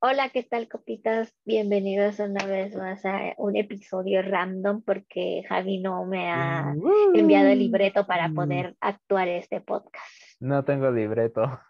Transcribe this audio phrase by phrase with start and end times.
[0.00, 1.34] Hola, ¿qué tal, copitas?
[1.44, 6.72] Bienvenidos una vez más a un episodio random porque Javi no me ha
[7.14, 10.06] enviado el libreto para poder actuar este podcast.
[10.38, 11.60] No tengo libreto.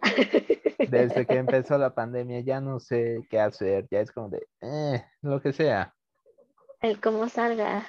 [0.88, 5.04] Desde que empezó la pandemia ya no sé qué hacer, ya es como de, eh,
[5.22, 5.92] lo que sea.
[6.80, 7.84] El cómo salga.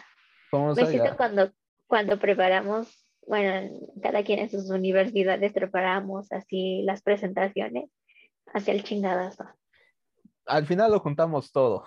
[0.49, 0.89] ¿Cómo Me salga?
[0.89, 1.51] siento cuando,
[1.86, 3.70] cuando preparamos, bueno,
[4.01, 7.91] cada quien en sus universidades preparamos así las presentaciones
[8.52, 9.45] hacia el chingadazo.
[10.49, 11.85] Al final lo juntamos todo.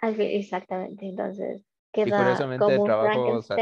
[0.00, 3.56] Fin- exactamente, entonces Y queda curiosamente como el trabajo, o sea.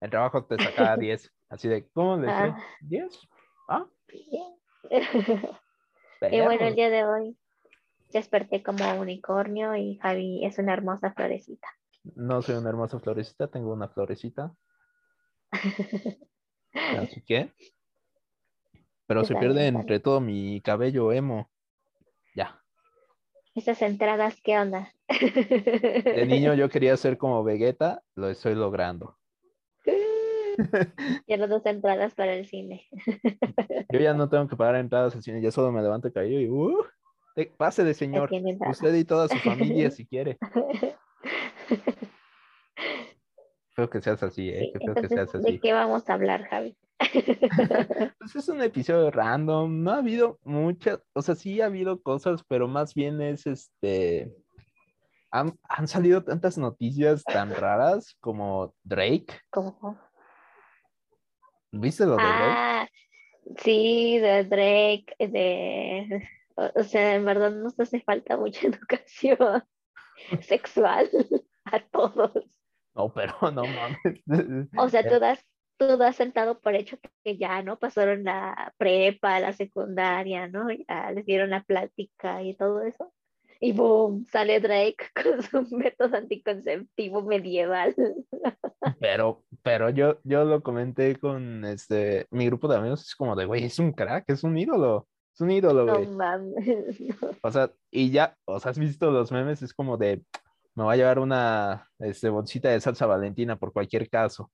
[0.00, 1.32] El trabajo te sacaba 10.
[1.48, 2.28] Así de, ¿cómo le?
[2.28, 2.58] Ah.
[2.82, 3.28] ¿10?
[3.68, 3.86] Ah.
[6.30, 7.36] Y bueno, el día de hoy
[8.12, 11.66] desperté como unicornio y Javi es una hermosa florecita.
[12.14, 14.54] No soy una hermosa florecita, tengo una florecita.
[16.72, 17.52] Así que.
[19.06, 21.51] Pero se pierde entre todo mi cabello emo.
[23.54, 24.92] Esas entradas, ¿qué onda?
[25.08, 29.18] De niño yo quería ser como Vegeta, lo estoy logrando.
[31.26, 32.86] Quiero dos entradas para el cine.
[33.92, 36.48] Yo ya no tengo que pagar entradas al cine, ya solo me levanto cabello y
[36.48, 36.84] uh,
[37.56, 38.30] pase de señor.
[38.70, 40.38] Usted y toda su familia si quiere.
[43.74, 44.70] Creo que seas así, ¿eh?
[44.72, 45.58] Sí, feo que seas ¿de así.
[45.58, 46.76] qué vamos a hablar, Javi?
[48.18, 52.44] Pues es un episodio random, no ha habido muchas, o sea, sí ha habido cosas,
[52.46, 54.32] pero más bien es este,
[55.30, 59.98] han, han salido tantas noticias tan raras como Drake, ¿Cómo?
[61.72, 62.54] ¿viste lo de Drake?
[62.56, 62.88] Ah,
[63.58, 66.28] sí, de Drake, de...
[66.54, 69.64] O sea, en verdad nos hace falta mucha educación
[70.42, 71.08] sexual
[71.64, 72.44] a todos.
[72.94, 74.22] No, pero no mames.
[74.76, 75.44] O sea, Eh, tú das,
[75.78, 77.78] tú sentado por hecho que ya, ¿no?
[77.78, 80.68] Pasaron la prepa, la secundaria, ¿no?
[80.70, 83.12] Ya les dieron la plática y todo eso.
[83.60, 87.94] Y boom, sale Drake con su método anticonceptivo medieval.
[88.98, 93.44] Pero, pero yo, yo lo comenté con este, mi grupo de amigos, es como de,
[93.44, 96.08] güey, es un crack, es un ídolo, es un ídolo, No güey.
[96.08, 97.00] mames.
[97.00, 97.30] no.
[97.42, 100.22] O sea, y ya, o sea, has visto los memes, es como de,
[100.74, 104.50] me voy a llevar una este, bolsita de salsa valentina por cualquier caso.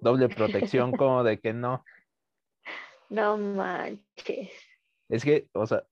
[0.00, 1.84] Doble protección, como de que no.
[3.08, 4.50] No manches.
[5.08, 5.84] Es que, o sea,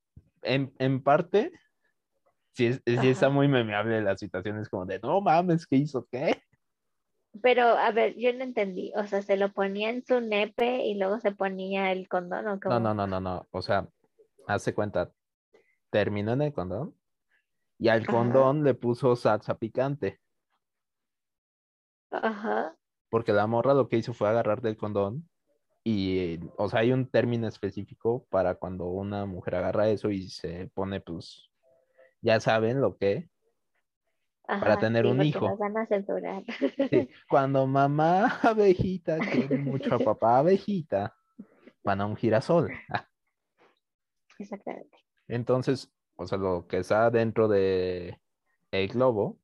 [0.43, 1.53] en, en parte,
[2.53, 6.07] sí, es- sí está muy memeable la situación, es como de, no mames, ¿qué hizo?
[6.11, 6.43] ¿Qué?
[7.43, 8.93] Pero, a ver, yo no entendí.
[8.97, 12.57] O sea, se lo ponía en su nepe y luego se ponía el condón o
[12.57, 13.49] No, no, no, no, no.
[13.51, 13.89] O sea,
[14.47, 15.11] hace cuenta,
[15.91, 16.95] terminó en el condón
[17.79, 18.13] y al Ajá.
[18.13, 20.21] condón le puso salsa picante,
[22.11, 22.77] Ajá.
[23.11, 25.29] porque la morra lo que hizo fue agarrar del condón
[25.83, 30.71] y, o sea, hay un término específico para cuando una mujer agarra eso y se
[30.75, 31.51] pone, pues,
[32.23, 33.29] ya saben lo que,
[34.47, 35.49] para tener sí, un hijo.
[35.49, 36.43] nos van a censurar.
[36.91, 41.15] Sí, cuando mamá abejita quiere mucho a papá abejita,
[41.83, 42.71] van a un girasol.
[44.39, 44.97] Exactamente.
[45.29, 48.21] Entonces, o sea, lo que está dentro de
[48.71, 49.41] el globo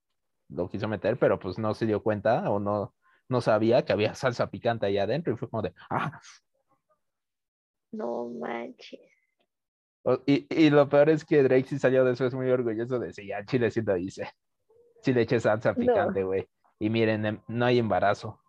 [0.49, 2.95] lo quiso meter, pero pues no se dio cuenta o no,
[3.29, 6.21] no sabía que había salsa picante ahí adentro y fue como de, ah,
[7.93, 9.01] No manches.
[10.27, 13.45] Y, y lo peor es que Drake sí salió después muy orgulloso de sí, al
[13.47, 14.31] chile sí lo hice.
[15.03, 16.49] Sí le eché salsa picante, güey.
[16.79, 18.41] Y miren, em- no hay embarazo.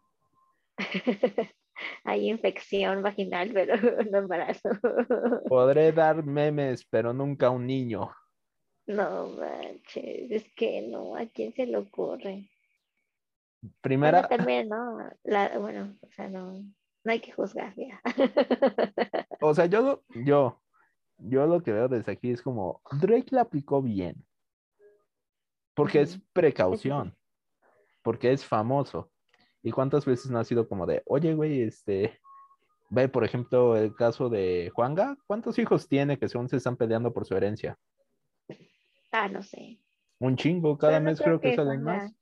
[2.03, 3.75] Hay infección vaginal, pero
[4.11, 4.69] no embarazo.
[5.47, 8.11] Podré dar memes, pero nunca un niño.
[8.87, 12.49] No manches, es que no, ¿a quién se le ocurre?
[13.61, 14.97] Bueno, Primera, también, ¿no?
[15.23, 16.51] La, bueno, o sea, no,
[17.03, 18.01] no hay que juzgar, ya.
[19.41, 20.61] o sea, yo lo, yo,
[21.17, 24.25] yo lo que veo desde aquí es como, Drake la aplicó bien.
[25.75, 27.15] Porque es precaución.
[28.01, 29.11] Porque es famoso.
[29.63, 32.19] ¿Y cuántas veces no ha sido como de, oye, güey, este,
[32.89, 37.13] ve, por ejemplo, el caso de Juanga, ¿cuántos hijos tiene que según se están peleando
[37.13, 37.77] por su herencia?
[39.11, 39.79] Ah, no sé.
[40.19, 42.13] Un chingo, cada no mes creo creo que que salen más.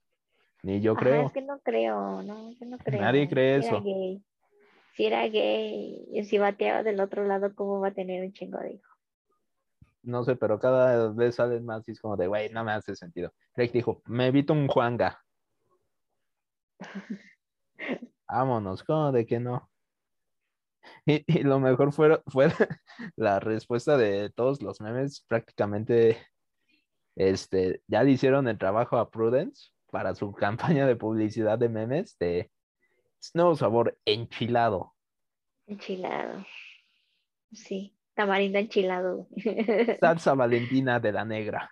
[0.64, 1.26] Ni yo Ajá, creo.
[1.28, 3.02] es que no creo, no, yo no creo.
[3.02, 3.84] Nadie cree Si era eso.
[3.84, 4.24] gay.
[4.96, 8.60] Si era gay y si bateaba del otro lado, ¿cómo va a tener un chingo
[8.60, 8.90] de hijos?
[10.02, 12.96] No sé, pero cada vez salen más y es como de, güey, no me hace
[12.96, 13.32] sentido.
[13.56, 15.22] Drake dijo, me evito un Juanga.
[18.28, 19.70] Vámonos, ¿cómo de que no?
[21.06, 22.48] Y, y lo mejor fue, fue
[23.16, 26.18] la respuesta de todos los memes, prácticamente,
[27.16, 32.18] este, ya le hicieron el trabajo a Prudence para su campaña de publicidad de memes
[32.20, 32.52] de
[33.34, 34.94] nuevo sabor enchilado.
[35.68, 36.46] Enchilado.
[37.52, 37.96] Sí.
[38.14, 39.28] tamarindo enchilado.
[40.00, 41.72] Salsa Valentina de la negra.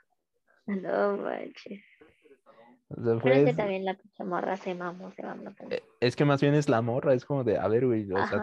[0.65, 1.83] No manches.
[2.89, 5.51] O sea, que también la pinche morra se mamó, se mamó.
[5.69, 8.25] eh, es que más bien es la morra, es como de, a ver, güey, o
[8.25, 8.41] sea,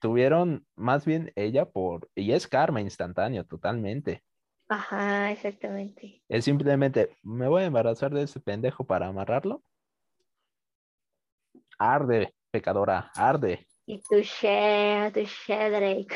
[0.00, 4.22] tuvieron más bien ella por, y es karma instantáneo, totalmente.
[4.68, 6.22] ajá, exactamente.
[6.28, 9.62] Es simplemente, me voy a embarazar de ese pendejo para amarrarlo.
[11.78, 13.66] Arde, pecadora, arde.
[13.86, 16.08] Y tu share, tu Drake.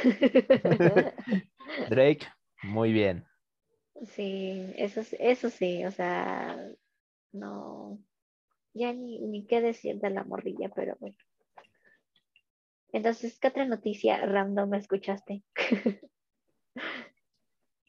[1.88, 2.26] Drake,
[2.64, 3.24] muy bien.
[4.06, 6.56] Sí, eso, sí- eso sí, o sea,
[7.32, 7.98] no,
[8.74, 11.16] ya ni, ni qué decir de la morrilla, pero bueno.
[12.92, 15.42] Entonces, ¿qué otra noticia random escuchaste?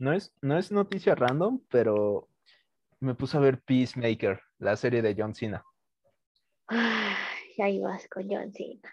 [0.01, 2.27] No es, no es noticia random, pero
[3.01, 5.63] me puse a ver Peacemaker, la serie de John Cena.
[6.65, 8.91] Ay, ahí vas con John Cena.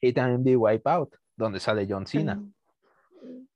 [0.00, 2.36] Y también vi Wipeout, donde sale John Cena.
[2.36, 3.46] Mm,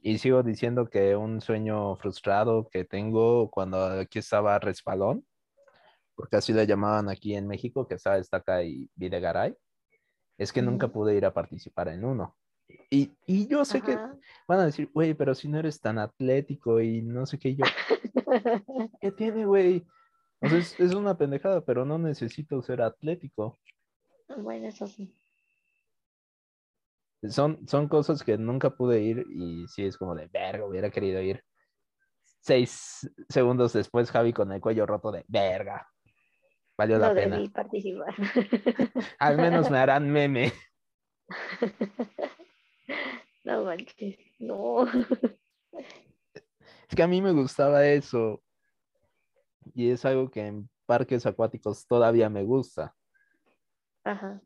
[0.00, 5.26] Y sigo diciendo que un sueño frustrado que tengo cuando aquí estaba Respalón,
[6.14, 9.56] porque así le llamaban aquí en México, que estaba Estaca y Videgaray,
[10.36, 12.36] es que nunca pude ir a participar en uno.
[12.90, 14.16] Y, y yo sé que ajá.
[14.46, 17.64] van a decir, güey, pero si no eres tan atlético y no sé qué, yo,
[19.00, 19.86] ¿qué tiene, güey?
[20.40, 23.58] O sea, es, es una pendejada, pero no necesito ser atlético.
[24.36, 25.17] Bueno, eso sí.
[27.28, 31.20] Son, son cosas que nunca pude ir y sí es como de, verga, hubiera querido
[31.20, 31.42] ir.
[32.40, 35.88] Seis segundos después, Javi con el cuello roto de, verga.
[36.76, 37.42] Valió la pena.
[37.52, 38.14] participar.
[39.18, 40.52] Al menos me harán meme.
[43.44, 44.84] No manches, no.
[46.88, 48.42] Es que a mí me gustaba eso.
[49.74, 52.94] Y es algo que en parques acuáticos todavía me gusta.
[54.04, 54.42] Ajá.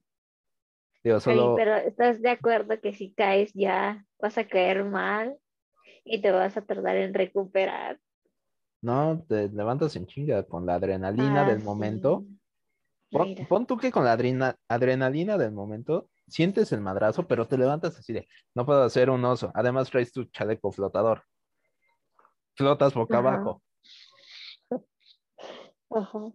[1.04, 5.36] Digo, pero ¿estás de acuerdo que si caes ya vas a caer mal
[6.04, 8.00] y te vas a tardar en recuperar?
[8.82, 11.64] No, te levantas en chinga con la adrenalina Ah, del sí.
[11.64, 12.24] momento.
[13.48, 17.98] Pon, tú que con la adrena- adrenalina del momento sientes el madrazo, pero te levantas
[17.98, 19.50] así de, no puedo hacer un oso.
[19.54, 21.24] Además traes tu chaleco flotador.
[22.54, 23.28] Flotas boca Ajá.
[23.28, 23.62] abajo.
[25.90, 26.32] Ajá.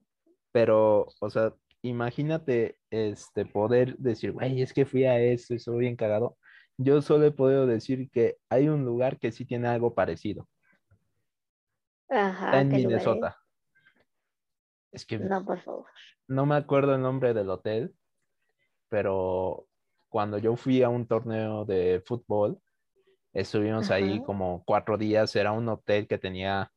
[0.52, 1.54] Pero, o sea,
[1.88, 6.38] imagínate este poder decir, güey, es que fui a esto y soy bien cagado.
[6.78, 10.48] Yo solo he podido decir que hay un lugar que sí tiene algo parecido.
[12.08, 12.70] Está en.
[12.70, 13.38] Minnesota.
[14.92, 15.86] Es que No, por favor.
[16.28, 17.94] no me acuerdo el nombre del hotel,
[18.90, 19.68] pero
[20.10, 22.62] cuando yo fui a un torneo de fútbol,
[23.34, 25.36] estuvimos ahí como cuatro días.
[25.36, 26.72] Era un hotel que tenía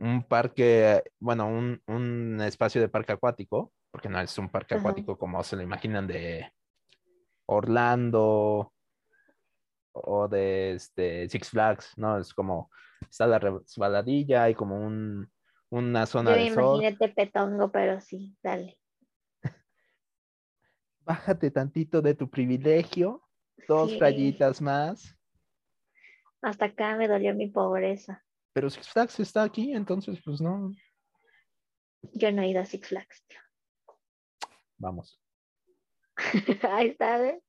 [0.00, 4.80] un parque, bueno, un, un espacio de parque acuático, porque no es un parque Ajá.
[4.80, 6.50] acuático como se lo imaginan de
[7.46, 8.72] Orlando
[9.92, 12.70] o de este, Six Flags, no, es como
[13.00, 15.30] está la resbaladilla y como un,
[15.70, 16.84] una zona Yo de me surf.
[16.84, 18.78] imaginé Tepetongo, pero sí, dale.
[21.00, 23.22] Bájate tantito de tu privilegio,
[23.68, 23.98] dos Sí.
[23.98, 25.16] rayitas más.
[26.42, 28.24] Hasta acá me dolió mi pobreza.
[28.52, 30.72] Pero Six Flags está aquí, entonces pues no,
[32.14, 33.24] Yo no he ido a Six Flags.
[33.26, 33.38] tío.
[34.78, 35.20] vamos.
[36.70, 37.42] Ahí está, ¿ves?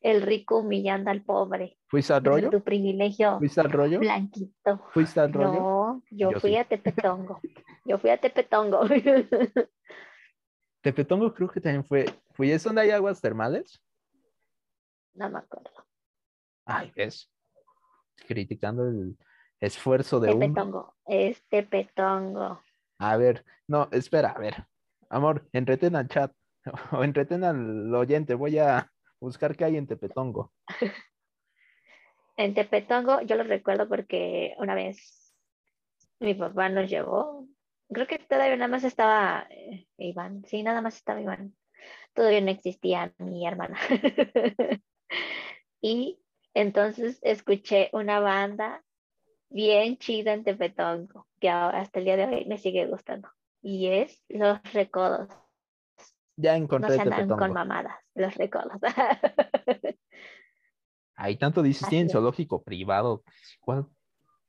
[0.00, 1.78] El rico humillando al pobre.
[1.88, 2.48] ¿Fuiste al rollo?
[2.50, 3.98] Tu privilegio ¿Fuiste al rollo?
[3.98, 4.82] blanquito.
[4.92, 5.52] ¿Fuiste al rollo?
[5.60, 6.56] No, yo, Yo fui sí.
[6.56, 7.40] a Tepetongo.
[7.84, 8.80] Yo fui a Tepetongo.
[10.80, 12.06] Tepetongo creo que también fue.
[12.32, 13.80] ¿Fui es donde hay aguas termales?
[15.14, 15.70] no me acuerdo.
[16.64, 17.30] Ay, ves.
[18.26, 19.16] Criticando el
[19.66, 20.40] esfuerzo de uno.
[20.40, 20.94] Tepetongo.
[21.06, 22.60] Es Tepetongo.
[22.98, 24.66] A ver, no, espera, a ver.
[25.08, 26.32] Amor, entretén al chat
[26.92, 28.34] o entretén al oyente.
[28.34, 28.90] Voy a
[29.20, 30.52] buscar qué hay en Tepetongo.
[32.36, 35.32] En Tepetongo, yo lo recuerdo porque una vez
[36.18, 37.46] mi papá nos llevó.
[37.88, 40.44] Creo que todavía nada más estaba eh, Iván.
[40.46, 41.54] Sí, nada más estaba Iván.
[42.12, 43.78] Todavía no existía mi hermana.
[45.80, 46.18] y
[46.54, 48.82] entonces escuché una banda
[49.48, 53.28] bien chida en Tepetongo, que hasta el día de hoy me sigue gustando.
[53.62, 55.28] Y es Los Recodos.
[56.36, 57.54] Ya No encontré se andan con Tepetongo.
[57.54, 58.78] mamadas, Los Recodos.
[61.16, 63.22] Ahí tanto dices, tienen zoológico privado.
[63.60, 63.86] ¿Cuál?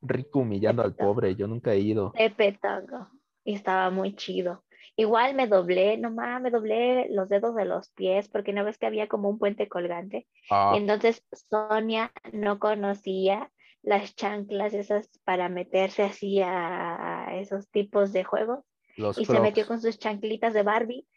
[0.01, 1.13] Rico humillando al Tepetongo.
[1.13, 1.35] pobre.
[1.35, 2.11] Yo nunca he ido.
[2.15, 3.07] Tepetongo.
[3.43, 4.63] Y estaba muy chido.
[4.97, 8.85] Igual me doblé, nomás me doblé los dedos de los pies porque una vez que
[8.85, 10.27] había como un puente colgante.
[10.49, 13.51] Ah, entonces Sonia no conocía
[13.85, 18.65] las chanclas esas para meterse así a, esos tipos de juegos.
[18.97, 21.07] los Y se metió con sus chanclitas de Barbie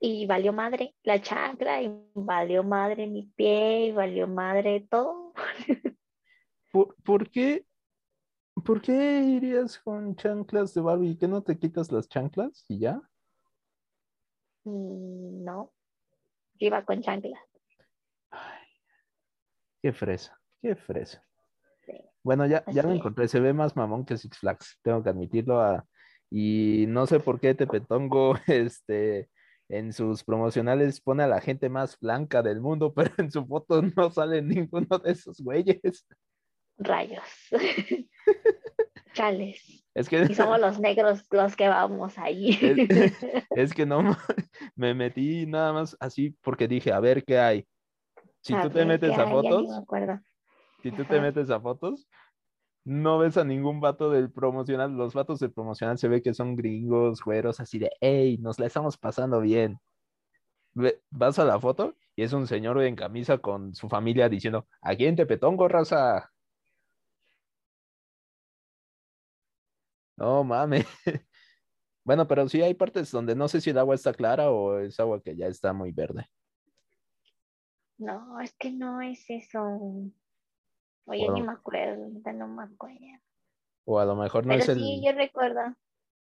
[0.00, 5.32] y valió madre la chancla, y valió madre mi pie, y valió madre todo.
[6.72, 7.64] ¿Por, por qué?
[8.64, 11.16] ¿Por qué irías con chanclas de Barbie?
[11.16, 13.00] ¿Que no te quitas las chanclas y ya?
[14.64, 15.72] Mm, No,
[16.58, 17.38] yo iba con chancla.
[18.30, 18.66] Ay,
[19.80, 21.25] qué fresa, qué fresa.
[22.26, 25.60] Bueno, ya, ya lo encontré, se ve más mamón que Six Flags, tengo que admitirlo.
[25.60, 25.86] ah,
[26.28, 29.30] y no sé por qué Tepetongo, este,
[29.68, 33.80] en sus promocionales pone a la gente más blanca del mundo, pero en su foto
[33.80, 36.04] no sale ninguno de esos güeyes.
[36.78, 37.22] Rayos.
[39.14, 39.84] Chales.
[39.94, 42.58] Es que, Y somos los negros los que vamos ahí.
[42.60, 43.14] es,
[43.50, 44.16] es que no
[44.74, 47.68] me metí nada más así porque dije, a ver qué hay.
[48.42, 50.20] Si A tú te metes a ni fotos, me acuerdo.
[50.86, 52.08] Si tú te metes a fotos,
[52.84, 54.96] no ves a ningún vato del promocional.
[54.96, 58.66] Los vatos del promocional se ve que son gringos, güeros, así de, hey, nos la
[58.66, 59.80] estamos pasando bien.
[61.10, 65.06] Vas a la foto y es un señor en camisa con su familia diciendo, aquí
[65.06, 66.30] en Tepetongo, raza.
[70.16, 70.86] No mames.
[72.04, 75.00] Bueno, pero sí hay partes donde no sé si el agua está clara o es
[75.00, 76.30] agua que ya está muy verde.
[77.98, 80.12] No, es que no es eso.
[81.06, 82.98] Oye, ni me acuerdo, ahorita no me acuerdo.
[83.84, 84.78] O a lo mejor no Pero es el.
[84.78, 85.60] sí, yo recuerdo.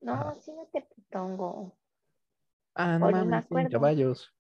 [0.02, 0.36] No, Ajá.
[0.36, 1.76] sí no te pongo.
[2.76, 4.32] Ah, no o ni me mames, caballos.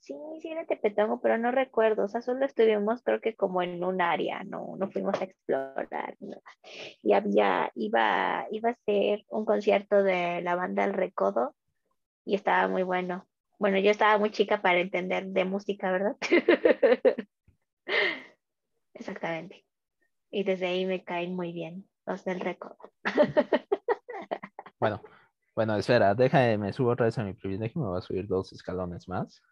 [0.00, 2.04] Sí, sí era Tepetongo, pero no recuerdo.
[2.04, 6.16] O sea, solo estuvimos creo que como en un área, no, no fuimos a explorar.
[6.20, 6.42] nada.
[7.02, 11.54] Y había, iba, iba a ser un concierto de la banda El Recodo
[12.24, 13.26] y estaba muy bueno.
[13.58, 16.16] Bueno, yo estaba muy chica para entender de música, ¿verdad?
[18.98, 19.64] Exactamente.
[20.30, 22.78] Y desde ahí me caen muy bien los del Recodo.
[24.80, 25.02] Bueno,
[25.56, 28.52] bueno, espera, déjame, me subo otra vez a mi privilegio, me voy a subir dos
[28.52, 29.42] escalones más.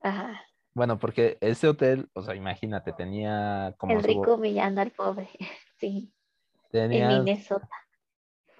[0.00, 0.42] Ajá.
[0.74, 5.28] Bueno, porque este hotel, o sea, imagínate, tenía como El rico humillando al pobre.
[5.78, 6.12] Sí,
[6.72, 7.68] en Minnesota.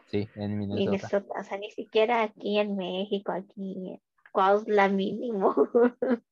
[0.06, 0.90] sí, en Minnesota.
[0.90, 5.54] Minnesota, o sea, ni siquiera aquí en México, aquí en Cuautla mínimo.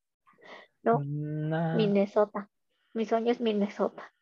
[0.84, 0.98] No.
[0.98, 2.50] Minnesota.
[2.94, 4.12] Mi sueño es Minnesota.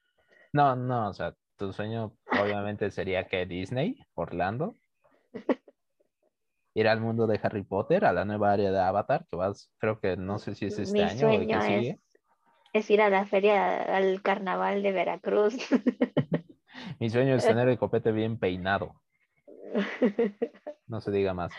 [0.52, 4.74] No, no, o sea, tu sueño obviamente sería que Disney, Orlando,
[6.74, 10.00] ir al mundo de Harry Potter, a la nueva área de Avatar, que vas, creo
[10.00, 11.90] que no sé si es este Mi año o el que sueño sigue.
[11.92, 12.00] es,
[12.72, 15.56] es ir a la feria, al carnaval de Veracruz.
[17.00, 18.94] Mi sueño es tener el copete bien peinado,
[20.86, 21.52] no se diga más.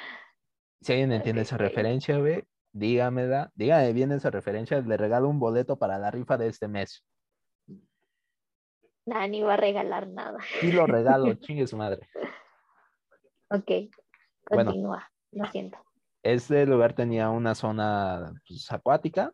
[0.82, 5.78] Si alguien entiende esa referencia, ve, dígamela, dígame bien esa referencia, le regalo un boleto
[5.78, 7.06] para la rifa de este mes.
[9.06, 10.40] Nah, ni va a regalar nada.
[10.62, 12.08] Y lo regalo, chingue su madre.
[13.50, 13.92] Ok,
[14.50, 14.72] Bueno.
[14.72, 15.12] continúa.
[15.32, 15.78] Lo siento.
[16.24, 19.34] Este lugar tenía una zona pues, acuática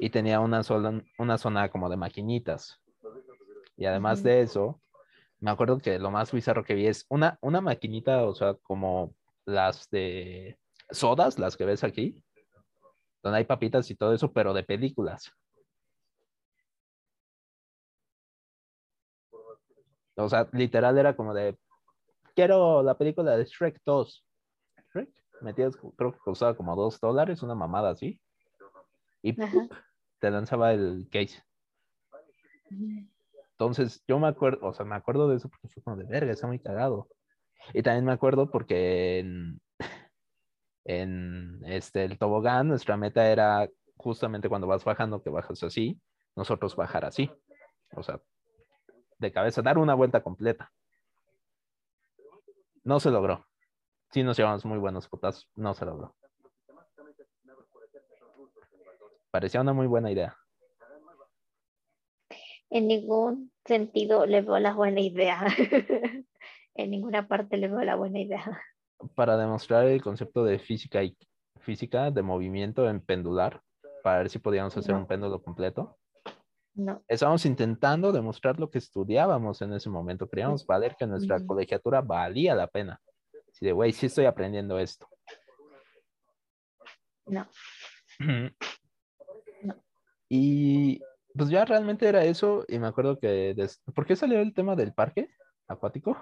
[0.00, 2.80] y tenía una, sola, una zona como de maquinitas.
[3.76, 4.80] Y además de eso,
[5.38, 9.14] me acuerdo que lo más bizarro que vi es una, una maquinita, o sea, como
[9.44, 10.58] las de
[10.92, 12.22] sodas, las que ves aquí,
[13.22, 15.32] donde hay papitas y todo eso, pero de películas.
[20.16, 21.56] O sea, literal era como de,
[22.34, 24.24] quiero la película de Shrek 2.
[24.92, 28.20] Shrek, metías, creo que costaba como dos dólares, una mamada así.
[29.22, 31.42] Y te lanzaba el case.
[33.52, 36.32] Entonces, yo me acuerdo, o sea, me acuerdo de eso porque fue como de verga,
[36.32, 37.08] está muy cagado.
[37.72, 39.60] Y también me acuerdo porque en,
[40.84, 46.00] en este, el tobogán, nuestra meta era justamente cuando vas bajando, que bajas así,
[46.34, 47.30] nosotros bajar así.
[47.94, 48.20] O sea,
[49.18, 50.72] de cabeza, dar una vuelta completa.
[52.84, 53.46] No se logró.
[54.10, 56.14] Sí nos llevamos muy buenos putazos, no se logró.
[59.30, 60.36] Parecía una muy buena idea.
[62.68, 65.46] En ningún sentido le veo la buena idea.
[66.74, 68.60] en ninguna parte le veo la buena idea.
[69.14, 71.16] Para demostrar el concepto de física y
[71.60, 73.60] física de movimiento en pendular,
[74.02, 75.00] para ver si podíamos hacer No.
[75.00, 75.98] un péndulo completo.
[76.74, 77.02] No.
[77.06, 80.28] Estábamos intentando demostrar lo que estudiábamos en ese momento.
[80.28, 83.00] Queríamos valer que nuestra colegiatura valía la pena.
[83.50, 85.06] Así de, güey, sí estoy aprendiendo esto.
[87.26, 87.46] No.
[88.18, 89.74] No.
[90.28, 91.00] Y
[91.34, 92.64] pues ya realmente era eso.
[92.68, 93.52] Y me acuerdo que...
[93.54, 95.28] des- ¿Por qué salió el tema del parque
[95.68, 96.16] acuático?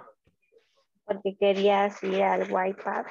[1.10, 3.06] Porque querías ir al Wipeout.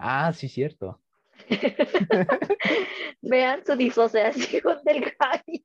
[0.00, 1.00] Ah, sí, cierto.
[3.22, 5.64] Vean su disociación del Javi.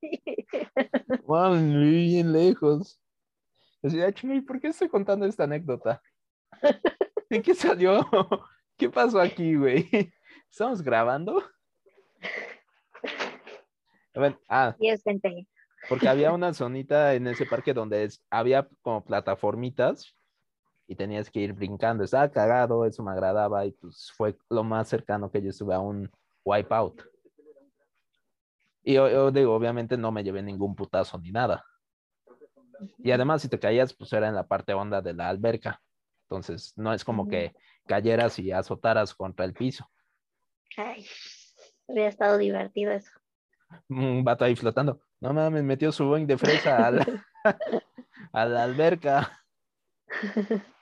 [1.23, 3.01] Wow, bien lejos.
[3.81, 6.03] Decía, "Ah, chinga, ¿y por qué estoy contando esta anécdota?
[7.31, 8.07] ¿En qué salió?
[8.77, 9.89] ¿Qué pasó aquí, güey?
[10.51, 11.41] ¿Estamos grabando?
[14.47, 14.75] Ah,
[15.89, 20.15] porque había una zonita en ese parque donde es- había como plataformitas
[20.87, 22.03] y tenías que ir brincando.
[22.03, 25.79] Estaba cagado, eso me agradaba y pues fue lo más cercano que yo estuve a
[25.79, 26.11] un
[26.43, 27.01] wipeout.
[28.83, 31.65] Y yo, yo digo, obviamente no me llevé ningún putazo ni nada.
[32.99, 35.81] Y además, si te caías, pues era en la parte honda de la alberca.
[36.23, 37.55] Entonces, no es como que
[37.87, 39.89] cayeras y azotaras contra el piso.
[40.77, 41.05] Ay,
[41.87, 43.11] hubiera estado divertido eso.
[43.89, 45.01] Un vato ahí flotando.
[45.19, 47.25] No mames, metió su boing de fresa a la,
[48.33, 49.41] a la alberca.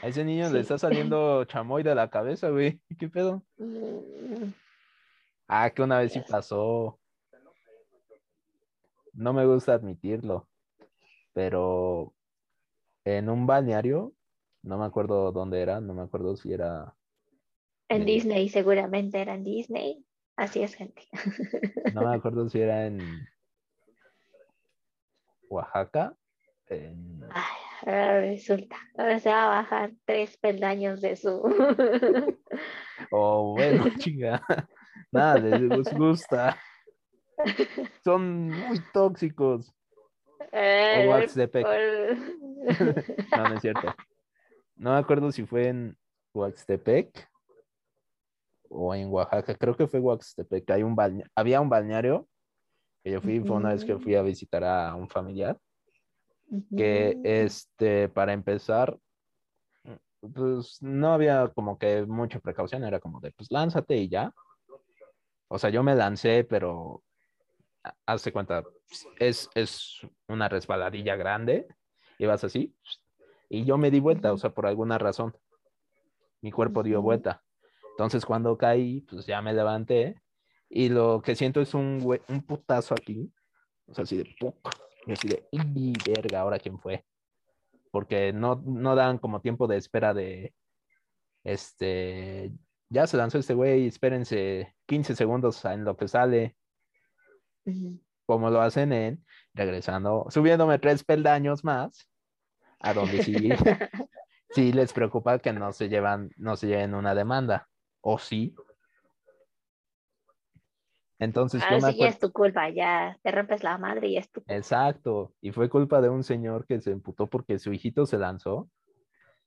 [0.00, 2.80] A ese niño le está saliendo chamoy de la cabeza, güey.
[2.98, 3.42] ¿Qué pedo?
[3.58, 4.52] Mm,
[5.48, 6.98] Ah, que una vez sí pasó.
[9.12, 10.48] No me gusta admitirlo,
[11.34, 12.14] pero
[13.04, 14.14] en un balneario,
[14.62, 16.94] no me acuerdo dónde era, no me acuerdo si era,
[17.88, 18.04] En Eh.
[18.06, 20.06] Disney, seguramente era en Disney.
[20.36, 21.02] Así es, gente.
[21.92, 22.98] no me acuerdo si era en
[25.50, 26.16] Oaxaca.
[26.68, 28.76] en- Ay, ahora resulta.
[28.96, 31.42] Ahora se va a bajar tres peldaños de su.
[33.10, 34.40] O bueno, chinga,
[35.10, 36.56] nada les gusta.
[38.04, 39.72] Son muy tóxicos.
[40.52, 41.20] Eh, por-
[43.36, 43.94] No, no es cierto.
[44.76, 45.96] No me acuerdo si fue en
[46.34, 47.28] Huaxtepec
[48.68, 49.54] o en Oaxaca.
[49.56, 50.70] Creo que fue Huaxtepec.
[50.70, 52.28] Hay un balne- Había un balneario
[53.04, 55.58] que yo fui, fue una vez que fui a visitar a un familiar,
[56.76, 58.98] que este, para empezar,
[60.20, 64.32] pues no había como que mucha precaución, era como de, pues lánzate y ya.
[65.48, 67.02] O sea, yo me lancé, pero
[67.84, 68.62] ha- hazte cuenta,
[69.18, 71.66] es, es una resbaladilla grande,
[72.18, 72.74] y vas así,
[73.48, 75.36] y yo me di vuelta, o sea, por alguna razón,
[76.40, 77.42] mi cuerpo dio vuelta.
[77.90, 80.22] Entonces, cuando caí, pues ya me levanté,
[80.68, 83.30] y lo que siento es un, un putazo aquí,
[83.86, 84.56] o sea, así de, ¡puc!
[85.06, 86.40] Y así de, ¡y verga!
[86.40, 87.04] ¿Ahora quién fue?
[87.90, 90.54] Porque no, no dan como tiempo de espera de,
[91.44, 92.52] este,
[92.88, 96.56] ya se lanzó este güey, espérense 15 segundos en lo que sale,
[98.26, 102.08] como lo hacen en regresando, subiéndome tres peldaños más,
[102.80, 103.34] a donde sí,
[104.50, 107.68] sí les preocupa que no se llevan, no se lleven una demanda,
[108.00, 108.54] o sí.
[111.22, 114.08] Entonces yo Ahora me sí ya acuerdo, es tu culpa, ya te rompes la madre
[114.08, 114.54] y es tu culpa.
[114.54, 118.68] exacto, y fue culpa de un señor que se emputó porque su hijito se lanzó,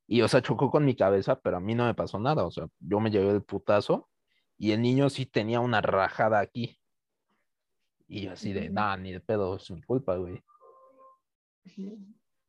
[0.07, 2.51] y o sea, chocó con mi cabeza, pero a mí no me pasó nada, o
[2.51, 4.09] sea, yo me llevé el putazo,
[4.57, 6.79] y el niño sí tenía una rajada aquí.
[8.07, 10.41] Y yo así de, nah, ni de pedo, es mi culpa, güey.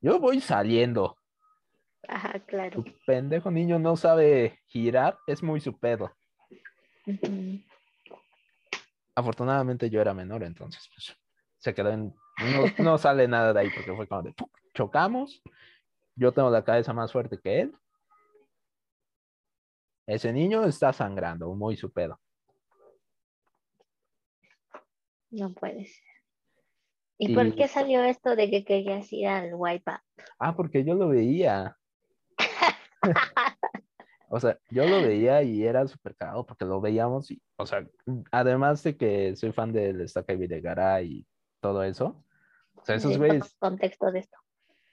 [0.01, 1.17] Yo voy saliendo.
[2.07, 2.85] Ajá, claro.
[2.85, 6.13] Tu pendejo niño no sabe girar, es muy su pedo.
[7.07, 7.61] Ujú.
[9.17, 11.17] Afortunadamente yo era menor, entonces pues,
[11.59, 12.15] se quedó en.
[12.53, 14.35] No, no sale nada de ahí porque fue como de
[14.75, 15.43] chocamos.
[16.15, 17.75] Yo tengo la cabeza más fuerte que él.
[20.07, 22.21] Ese niño está sangrando, muy su pedo.
[25.31, 26.05] No puede ser.
[27.19, 30.01] ¿Y, Y- por qué salió esto de que querías ir al Wipeout?
[30.39, 31.77] Ah, porque yo lo veía.
[34.29, 37.87] O sea, yo lo veía y era súper cagado porque lo veíamos y, o sea,
[38.33, 41.27] además de que soy fan del Estaca y Videgaray y
[41.61, 42.25] todo eso,
[42.75, 44.37] o sea, esos güeyes contexto de esto.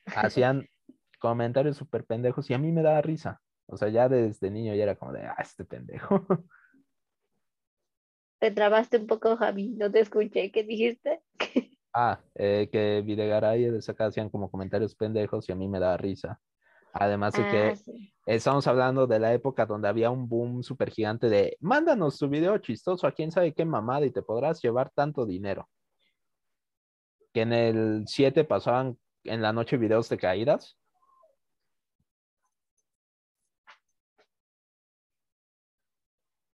[0.05, 0.67] hacían
[1.19, 3.41] comentarios súper pendejos y a mí me daba risa.
[3.65, 6.25] O sea, ya desde niño ya era como de, ah, este pendejo.
[8.39, 10.51] Te trabaste un poco, Javi, no te escuché.
[10.51, 11.21] ¿Qué dijiste?
[11.95, 15.79] Ah, eh, que Videgaray y el Estaca hacían como comentarios pendejos y a mí me
[15.79, 16.41] daba risa.
[16.93, 18.13] Además de que Ah, sí.
[18.25, 22.57] Estamos hablando de la época donde había un boom súper gigante de mándanos tu video
[22.57, 25.69] chistoso a quién sabe qué mamada y te podrás llevar tanto dinero.
[27.33, 30.77] Que en el 7 pasaban en la noche videos de caídas.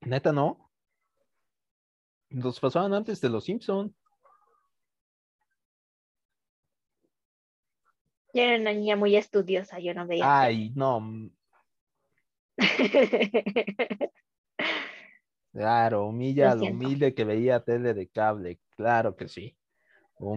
[0.02, 0.70] Neta, no.
[2.28, 3.94] Los pasaban antes de los Simpson.
[8.34, 10.42] Yo era una niña muy estudiosa, yo no veía.
[10.42, 11.30] Ay, no.
[15.52, 16.84] Claro, humilla Lo al siento.
[16.84, 18.60] humilde que veía tele de cable.
[18.70, 19.56] Claro que sí.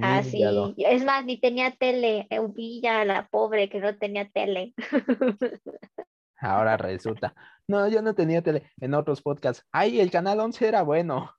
[0.03, 0.43] ah, sí.
[0.77, 2.27] Es más, ni tenía tele.
[2.39, 4.75] Humilla a la pobre que no tenía tele.
[6.39, 7.33] Ahora resulta.
[7.67, 9.65] No, yo no tenía tele en otros podcasts.
[9.71, 11.31] Ay, el canal 11 era bueno.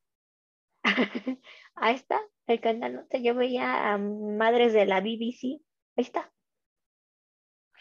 [1.77, 3.23] Ahí está, el canal 11.
[3.23, 5.61] Yo veía a Madres de la BBC.
[5.97, 6.33] Ahí está.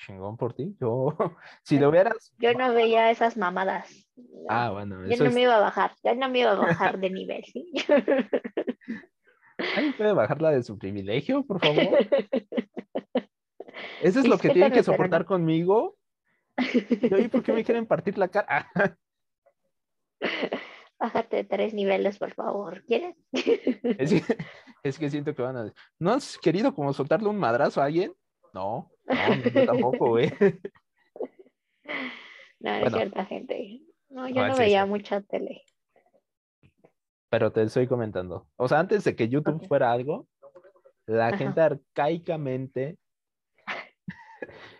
[0.06, 0.76] Chingón por ti.
[0.80, 1.16] Yo,
[1.64, 2.34] si lo hubieras.
[2.38, 3.90] Yo no veía esas mamadas.
[4.16, 4.24] no.
[4.50, 6.56] Ah, bueno, Yo eso no es- me iba a bajar, yo no me iba a
[6.56, 7.72] bajar de nivel, ¿sí?
[9.76, 11.78] ¿Alguien puede bajarla de su privilegio, por favor?
[14.02, 15.28] Eso es lo que tienen que soportar no.
[15.28, 15.98] conmigo.
[16.58, 18.68] Y oye, ¿por qué me quieren partir la cara?
[21.00, 22.84] Bájate tres niveles, por favor.
[22.86, 23.16] ¿Quieres?
[23.32, 24.38] Es que,
[24.84, 28.14] es que siento que van a ¿no has querido como soltarle un madrazo a alguien?
[28.54, 30.32] No, no, yo tampoco, güey.
[32.60, 32.98] No, es Bueno.
[32.98, 33.82] cierta gente.
[34.10, 34.90] No, yo Ah, no sí, veía sí.
[34.90, 35.64] mucha tele.
[37.30, 38.48] Pero te estoy comentando.
[38.56, 40.28] O sea, antes de que YouTube fuera algo,
[41.06, 41.38] la Ajá.
[41.38, 42.98] gente arcaicamente,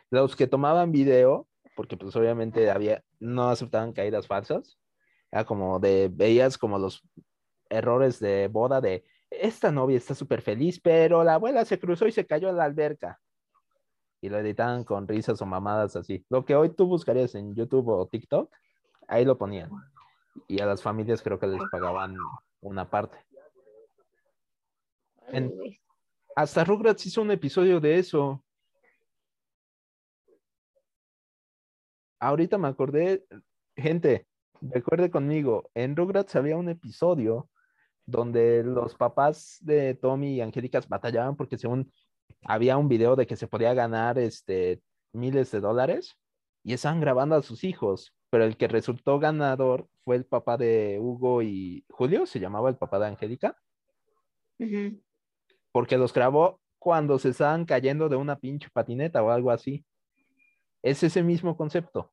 [0.10, 4.80] los que tomaban video, porque pues obviamente había, no aceptaban caídas falsas,
[5.32, 7.04] era como de, veías como los
[7.70, 12.12] errores de boda de, esta novia está súper feliz, pero la abuela se cruzó y
[12.12, 13.20] se cayó en la alberca.
[14.22, 16.26] Y lo editaban con risas o mamadas así.
[16.30, 18.52] Lo que hoy tú buscarías en YouTube o TikTok,
[19.08, 19.70] ahí lo ponían.
[20.48, 22.16] Y a las familias creo que les pagaban
[22.62, 23.18] una parte.
[25.28, 25.54] En-
[26.36, 28.44] Hasta Rugrats hizo un episodio de eso.
[32.20, 33.26] Ahorita me acordé,
[33.76, 34.28] gente,
[34.62, 37.50] recuerde conmigo, en Rugrats había un episodio
[38.06, 41.92] donde los papás de Tommy y Angélica batallaban porque según
[42.44, 44.82] había un video de que se podía ganar este
[45.14, 46.18] miles de dólares
[46.64, 50.98] y estaban grabando a sus hijos, pero el que resultó ganador fue el papá de
[51.00, 53.58] Hugo y Julio, se llamaba el papá de Angélica
[55.72, 59.86] porque los grabó cuando se estaban cayendo de una pinche patineta o algo así.
[60.82, 62.12] Es ese mismo concepto.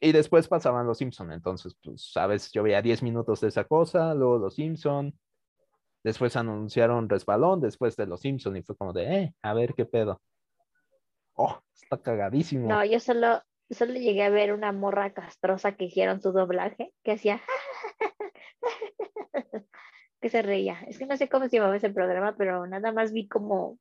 [0.00, 4.14] Y después pasaban los Simpson, entonces, pues, sabes, yo veía 10 minutos de esa cosa,
[4.14, 5.12] luego los Simpson,
[6.02, 9.84] después anunciaron Resbalón, después de los Simpson, y fue como de, eh, a ver qué
[9.84, 10.20] pedo.
[11.34, 12.68] Oh, está cagadísimo.
[12.68, 17.12] No, yo solo, solo llegué a ver una morra castrosa que hicieron su doblaje, que
[17.12, 17.40] hacía
[20.20, 20.80] que se reía.
[20.86, 23.78] Es que no sé cómo se llamaba ese programa, pero nada más vi como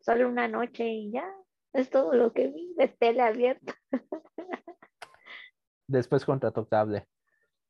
[0.00, 1.28] solo una noche y ya.
[1.72, 3.74] Es todo lo que vi de tele abierta.
[5.86, 7.08] Después contrató cable.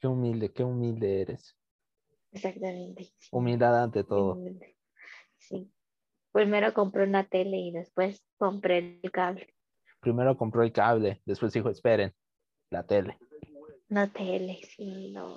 [0.00, 1.56] Qué humilde, qué humilde eres.
[2.32, 3.12] Exactamente.
[3.30, 4.38] Humildad ante todo.
[5.36, 5.70] Sí.
[6.32, 9.54] Primero compré una tele y después compré el cable.
[10.00, 12.14] Primero compró el cable, después dijo, esperen,
[12.70, 13.18] la tele.
[13.90, 15.36] Una tele, sí, no.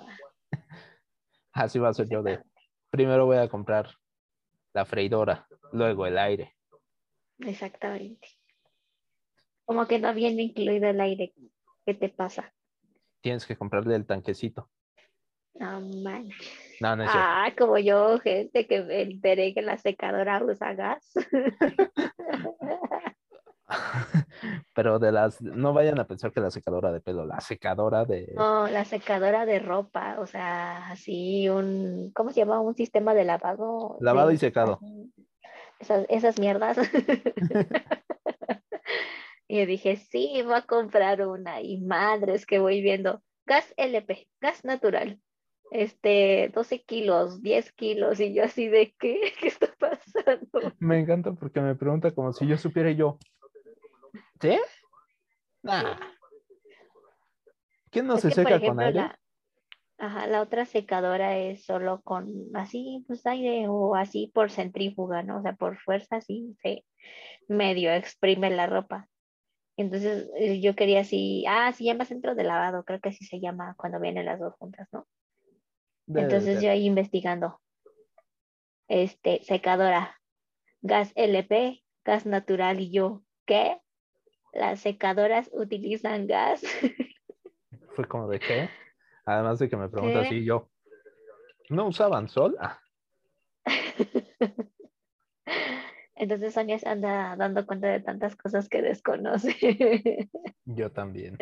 [1.52, 2.42] Así va a ser yo de,
[2.90, 3.90] primero voy a comprar
[4.72, 6.56] la freidora, luego el aire.
[7.38, 8.28] Exactamente.
[9.64, 11.34] Como que no viene incluido el aire.
[11.84, 12.54] ¿Qué te pasa?
[13.20, 14.70] Tienes que comprarle el tanquecito.
[15.54, 16.65] No manches.
[16.80, 17.28] No, no es cierto.
[17.28, 21.12] Ah, como yo, gente que me enteré que la secadora usa gas.
[24.74, 28.32] Pero de las, no vayan a pensar que la secadora de pelo, la secadora de,
[28.36, 32.60] No, la secadora de ropa, o sea, así un, ¿cómo se llama?
[32.60, 33.96] Un sistema de lavado.
[34.00, 34.80] Lavado de- y secado.
[35.78, 36.78] Esas, esas mierdas.
[39.48, 41.60] y yo dije, sí, voy a comprar una.
[41.60, 43.22] Y madres que voy viendo.
[43.46, 45.20] Gas LP, gas natural.
[45.70, 48.20] Este, 12 kilos, 10 kilos.
[48.20, 49.20] Y yo así de, ¿qué?
[49.40, 50.72] ¿Qué está pasando?
[50.78, 53.18] Me encanta porque me pregunta como si yo supiera yo.
[54.40, 54.58] ¿Sí?
[55.62, 55.96] Nah.
[57.90, 58.98] ¿Quién no Es se que, seca ejemplo, con aire?
[58.98, 59.18] La,
[59.98, 65.38] ajá, la otra secadora es solo con así, pues aire o así por centrífuga, ¿no?
[65.38, 66.84] O sea, por fuerza así se
[67.48, 69.08] medio exprime la ropa.
[69.76, 73.40] Entonces eh, yo quería así, ah, se llama centro de lavado, creo que así se
[73.40, 75.06] llama cuando vienen las dos juntas, ¿no?
[76.06, 77.60] Debe Entonces yo ahí investigando.
[78.88, 80.20] Este, secadora,
[80.80, 83.80] gas LP, gas natural, y yo, ¿qué?
[84.52, 86.62] Las secadoras utilizan gas.
[87.94, 88.68] Fue como de qué.
[89.24, 90.70] Además de que me pregunta así yo.
[91.68, 92.56] ¿No usaban sol?
[92.60, 92.78] Ah,
[96.14, 99.54] Entonces Sonia se anda dando cuenta de tantas cosas que desconoce.
[100.64, 101.36] yo también.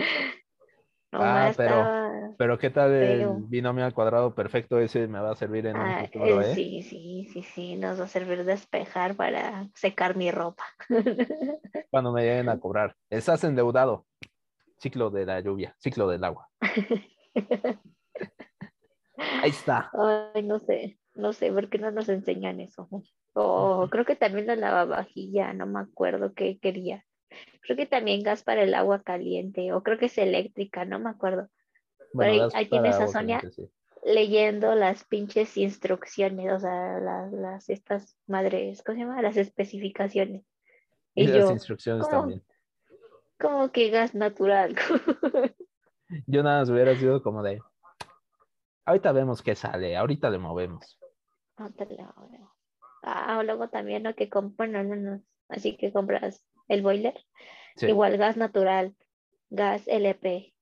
[1.22, 4.78] Ah, pero- estaba- Pero ¿qué tal el Pero- binomio al cuadrado perfecto?
[4.80, 6.54] Ese me va a servir en un Ah, futuro, eh, ¿eh?
[6.54, 10.64] Sí, sí, sí, sí, nos va a servir de espejar para secar mi ropa.
[11.90, 12.96] Cuando me lleguen a cobrar.
[13.10, 14.06] Estás endeudado.
[14.78, 16.48] Ciclo de la lluvia, ciclo del agua.
[19.42, 19.90] Ahí está.
[20.34, 22.88] Ay, no sé, no sé, ¿por qué no nos enseñan eso?
[23.34, 27.04] O creo que también la lavavajilla, no me acuerdo qué quería.
[27.62, 31.10] Creo que también gas para el agua caliente, o creo que es eléctrica, no me
[31.10, 31.48] acuerdo.
[32.54, 33.38] ahí- tienes a Sonia.
[33.38, 33.70] caliente, sí.
[34.04, 39.22] Leyendo las pinches instrucciones, o sea, las, las estas madres, ¿cómo se llama?
[39.22, 40.44] Las especificaciones.
[41.14, 42.20] Y, Y las yo, instrucciones ¿cómo?
[42.22, 42.44] también.
[43.40, 44.76] Como que gas natural.
[46.26, 47.60] Yo nada más hubiera sido como de,
[48.84, 50.98] ahorita vemos qué sale, ahorita le movemos.
[51.58, 52.54] No.
[53.02, 55.22] Ah, o luego también lo que compran, no, no, no.
[55.48, 57.14] Así que compras el boiler,
[57.76, 57.86] Sí.
[57.86, 58.94] igual gas natural,
[59.50, 60.54] gas LP,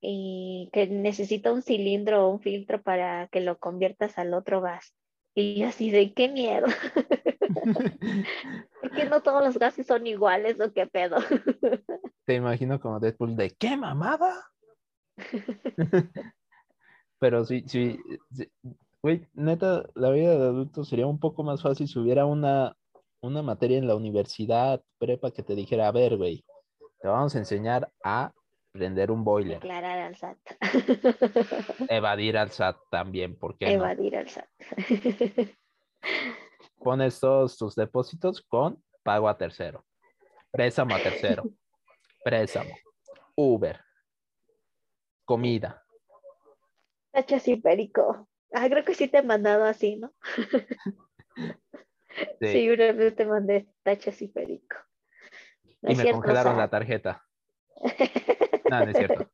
[0.00, 4.94] y que necesita un cilindro o un filtro para que lo conviertas al otro gas.
[5.34, 6.66] Y así de qué miedo,
[8.80, 11.16] porque no todos los gases son iguales o qué pedo.
[12.26, 14.34] Te imagino como Deadpool de, ¿qué mamada?
[17.18, 17.98] Pero sí, sí,
[18.32, 18.50] sí,
[19.00, 22.76] güey, neta, la vida de adulto sería un poco más fácil si hubiera una,
[23.22, 26.44] una materia en la universidad, prepa, que te dijera, a ver, güey,
[27.00, 28.32] te vamos a enseñar a
[28.72, 30.38] prender un boiler, Declarar al SAT.
[31.88, 33.84] evadir al SAT también, porque no?
[33.84, 34.48] Evadir al SAT.
[36.78, 39.84] Pones todos tus depósitos con pago a tercero,
[40.50, 41.44] préstamo a tercero,
[42.24, 42.74] préstamo,
[43.36, 43.80] Uber,
[45.24, 45.80] comida.
[47.12, 48.28] Tachas y perico.
[48.52, 50.12] Ah, creo que sí te he mandado así, ¿no?
[52.40, 52.48] Sí.
[52.48, 54.76] Sí, una vez te mandé tachas y perico.
[55.80, 57.24] No y me cierto, congelaron la tarjeta.
[58.70, 59.30] No, no es cierto.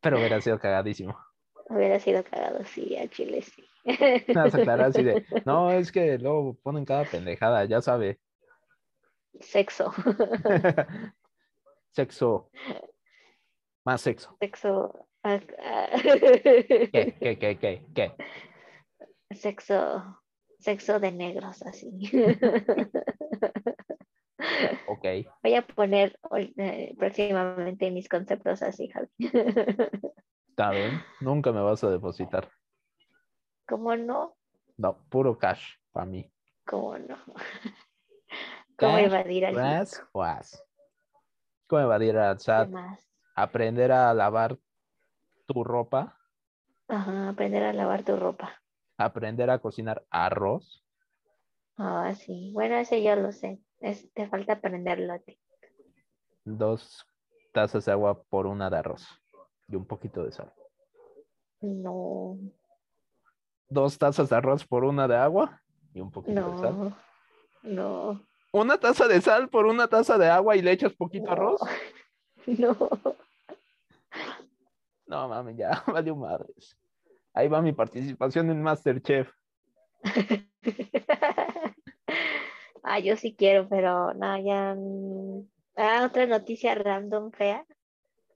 [0.00, 1.18] Pero hubiera sido cagadísimo.
[1.68, 3.64] Hubiera sido cagado, sí, a Chile sí.
[4.28, 8.20] Nada más aclarar así de, no, es que luego ponen cada pendejada, ya sabe.
[9.40, 9.92] Sexo,
[11.92, 12.50] Sexo.
[13.84, 14.36] Más sexo.
[14.38, 15.08] sexo.
[15.24, 17.16] ah, ah, ¿Qué?
[17.18, 17.38] ¿Qué?
[17.38, 17.58] ¿Qué?
[17.58, 17.84] ¿Qué?
[17.94, 18.14] ¿Qué?
[19.34, 20.20] Sexo,
[20.60, 21.90] sexo de negros, así.
[24.86, 25.04] Ok.
[25.42, 26.18] Voy a poner
[26.56, 29.08] eh, próximamente mis conceptos así, Javi.
[29.18, 31.00] Está bien.
[31.20, 32.50] Nunca me vas a depositar.
[33.66, 34.36] ¿Cómo no?
[34.76, 36.30] No, puro cash para mí.
[36.66, 37.16] ¿Cómo no?
[38.76, 40.64] ¿Cómo Cash, evadir al Ras, was.
[41.66, 42.38] ¿Cómo evadir al
[42.70, 43.08] más?
[43.34, 44.58] Aprender a lavar
[45.46, 46.18] tu ropa.
[46.88, 48.59] Ajá, aprender a lavar tu ropa.
[49.00, 50.84] Aprender a cocinar arroz.
[51.78, 52.50] Ah, sí.
[52.52, 53.58] Bueno, ese yo lo sé.
[53.80, 55.38] Es, te falta aprenderlo a ti.
[56.44, 57.06] Dos
[57.54, 59.06] tazas de agua por una de arroz.
[59.68, 60.52] Y un poquito de sal.
[61.62, 62.36] No,
[63.68, 65.62] Dos tazas de arroz por una de agua.
[65.94, 66.94] Y un poquito de sal.
[67.62, 68.26] no.
[68.52, 71.32] Una taza de sal por una taza de agua y le echas poquito No.
[71.32, 71.60] arroz.
[72.46, 72.76] No.
[75.06, 76.76] No mames, ya valió madres.
[77.34, 79.30] Ahí va mi participación en Masterchef.
[82.82, 84.74] Ah, yo sí quiero, pero no, ya.
[84.74, 85.48] mm.
[85.76, 87.66] Ah, otra noticia random fea.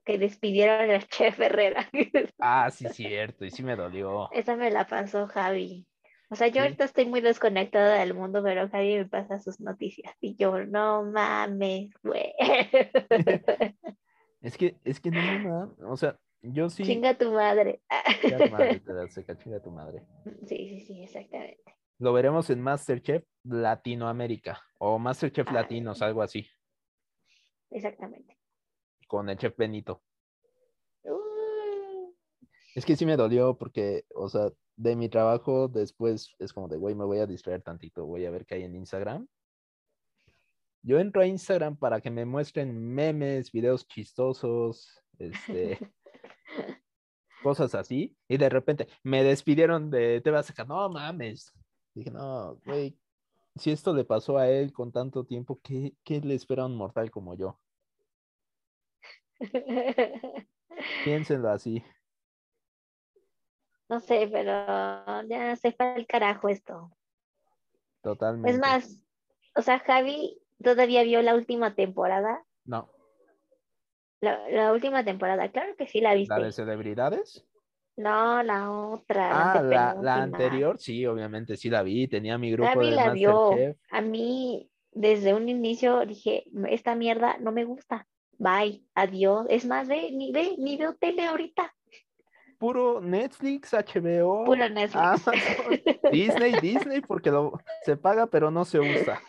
[0.05, 1.89] Que despidieron al chef Herrera.
[2.39, 4.31] Ah, sí, cierto, y sí me dolió.
[4.31, 5.87] Esa me la pasó Javi.
[6.29, 6.59] O sea, yo Sí.
[6.61, 10.13] ahorita estoy muy desconectada del mundo, pero Javi me pasa sus noticias.
[10.21, 12.33] Y yo, no mames, güey.
[14.41, 16.19] Es que, es que no, no, no, o sea,
[16.53, 16.83] yo sí.
[16.83, 17.81] Chinga tu madre.
[18.21, 20.03] Chinga tu madre, te la seca, chinga tu madre.
[20.47, 21.63] Sí, sí, sí, exactamente.
[21.99, 25.53] Lo veremos en Masterchef Latinoamérica o Masterchef Ah.
[25.53, 26.45] Latinos, algo así,
[27.71, 28.37] Exactamente.
[29.07, 30.03] con el chef Benito.
[31.03, 32.11] Uh,
[32.75, 36.75] Es que sí me dolió porque, o sea, de mi trabajo después es como de,
[36.77, 39.27] güey, me voy a distraer tantito, voy a ver qué hay en Instagram.
[40.81, 45.79] Yo entro a Instagram para que me muestren memes, videos chistosos, este,
[47.43, 51.53] cosas así, y de repente me despidieron de TV Azteca, no mames.
[51.93, 52.97] Dije, no, güey,
[53.55, 56.75] si esto le pasó a él con tanto tiempo, ¿qué, qué le espera a un
[56.75, 57.59] mortal como yo?
[61.03, 61.83] Piénsenlo así.
[63.87, 66.91] No sé, pero ya se fue al carajo esto.
[68.01, 68.49] Totalmente.
[68.49, 68.99] Es más,
[69.55, 72.43] o sea, Javi todavía vio la última temporada.
[72.65, 72.89] No,
[74.25, 76.33] La, la última temporada, claro que sí la viste.
[76.33, 77.45] la de celebridades.
[77.95, 79.29] No, la otra.
[79.29, 83.51] la Ah, la, anterior, sí, obviamente sí la vi, tenía mi grupo de la vio.
[83.91, 88.07] A mí, desde un inicio dije, esta mierda no me gusta.
[88.37, 89.45] Bye, adiós.
[89.49, 91.73] Es más, ve, ni ve, ni veo tele ahorita.
[92.57, 94.95] Puro Netflix, HBO, Puro Netflix.
[94.95, 95.35] Amazon,
[96.11, 99.21] Disney, Disney, porque lo, se paga pero no se usa.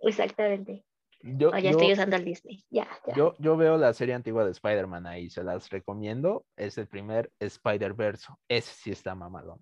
[0.00, 0.84] Exactamente.
[1.22, 2.64] Yo, ya yo, estoy usando el Disney.
[2.70, 3.14] Ya, ya.
[3.14, 6.46] yo, yo veo la serie antigua de Spider-Man ahí, se las recomiendo.
[6.56, 8.32] Es el primer Spider-Verse.
[8.48, 9.60] Ese sí está mamalón.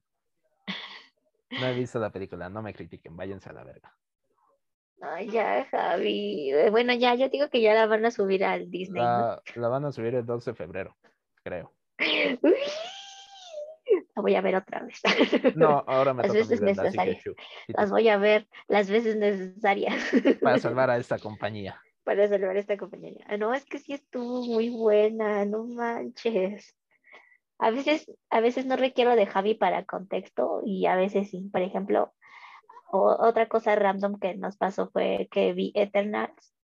[1.50, 3.96] No he visto la película, no me critiquen, váyanse a la verga.
[5.00, 6.52] Ay, ya, Javi.
[6.52, 9.08] Eh, Bueno, ya, yo digo que ya la van a subir al Disney, ¿no?
[9.08, 10.96] La, la van a subir el 12 de febrero,
[11.42, 11.72] creo.
[12.42, 12.54] Uy.
[14.18, 15.00] La voy a ver otra vez.
[15.54, 17.22] No, ahora me Las veces que necesarias.
[17.68, 20.02] Las voy a ver las veces necesarias
[20.42, 21.80] para salvar a esta compañía.
[22.02, 23.24] para salvar esta compañía.
[23.28, 26.74] Ah, No, es que sí estuvo muy buena, no manches.
[27.60, 31.48] A veces, a veces no requiero de Javi para contexto y a veces sí.
[31.52, 32.12] Por ejemplo,
[32.90, 36.54] o- otra cosa random que nos pasó fue que vi Eternals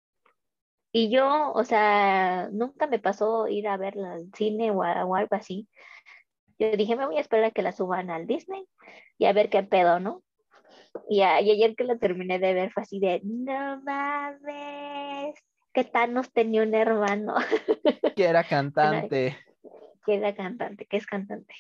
[0.92, 5.14] y yo, o sea, nunca me pasó ir a verla al cine o, a- o
[5.14, 5.68] algo así.
[6.58, 8.64] Yo dije, me voy a esperar a que la suban al Disney
[9.18, 10.22] y a ver qué pedo, ¿no?
[11.08, 15.34] Y, a- y ayer que la terminé de ver fue así de, no mames,
[15.72, 17.34] que Thanos tenía un hermano
[18.14, 19.36] Que era cantante.
[20.06, 21.52] que era cantante, que es cantante.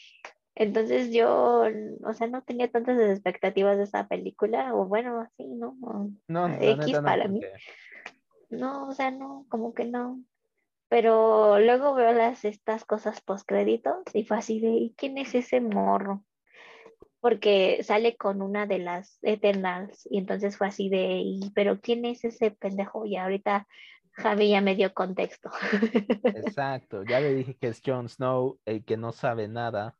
[0.56, 1.64] Entonces yo,
[2.04, 5.76] o sea, no tenía tantas expectativas de esa película, o bueno, así, ¿no?
[5.82, 7.40] O- No, X neta no, para mí.
[8.50, 10.20] No, o sea, no, como que no.
[10.94, 15.34] Pero luego veo las, estas cosas post créditos y fue así de, ¿y quién es
[15.34, 16.24] ese morro?
[17.20, 22.04] Porque sale con una de las Eternals y entonces fue así de, "¿Y- pero ¿quién
[22.04, 23.06] es ese pendejo?
[23.06, 23.66] Y ahorita
[24.12, 25.50] Javi ya me dio contexto.
[26.36, 29.96] Exacto, ya le dije que es Jon Snow, el que no sabe nada,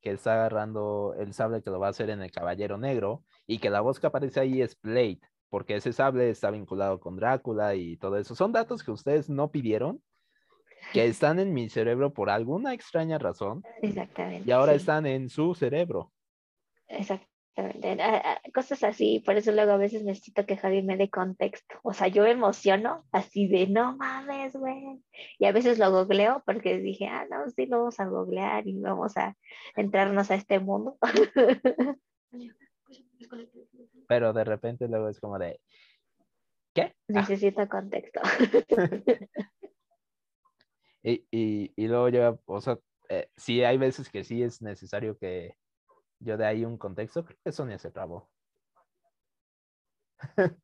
[0.00, 3.58] que está agarrando el sable que lo va a hacer en el Caballero Negro, y
[3.58, 5.18] que la voz que aparece ahí es Blade,
[5.50, 8.36] porque ese sable está vinculado con Drácula y todo eso.
[8.36, 10.04] Son datos que ustedes no pidieron,
[10.92, 14.48] que están en mi cerebro por alguna extraña razón, Exactamente.
[14.48, 14.78] y ahora sí.
[14.78, 16.12] están en su cerebro.
[16.88, 17.36] Exactamente.
[18.52, 21.76] Cosas así, por eso luego a veces necesito que Javi me dé contexto.
[21.82, 25.02] O sea, yo me emociono así de no mames, güey.
[25.38, 28.78] Y a veces lo googleo porque dije, ah, no, sí, lo vamos a googlear y
[28.78, 29.36] vamos a
[29.74, 30.98] entrarnos a este mundo.
[34.08, 35.58] Pero de repente luego es como de,
[36.74, 36.82] ¿qué?
[36.82, 38.20] Ah, Necesito contexto.
[41.06, 45.16] Y, y, y luego yo, o sea, eh, sí hay veces que sí es necesario
[45.16, 45.56] que
[46.18, 47.24] yo dé ahí un contexto.
[47.24, 48.28] Creo que Sonia se trabó.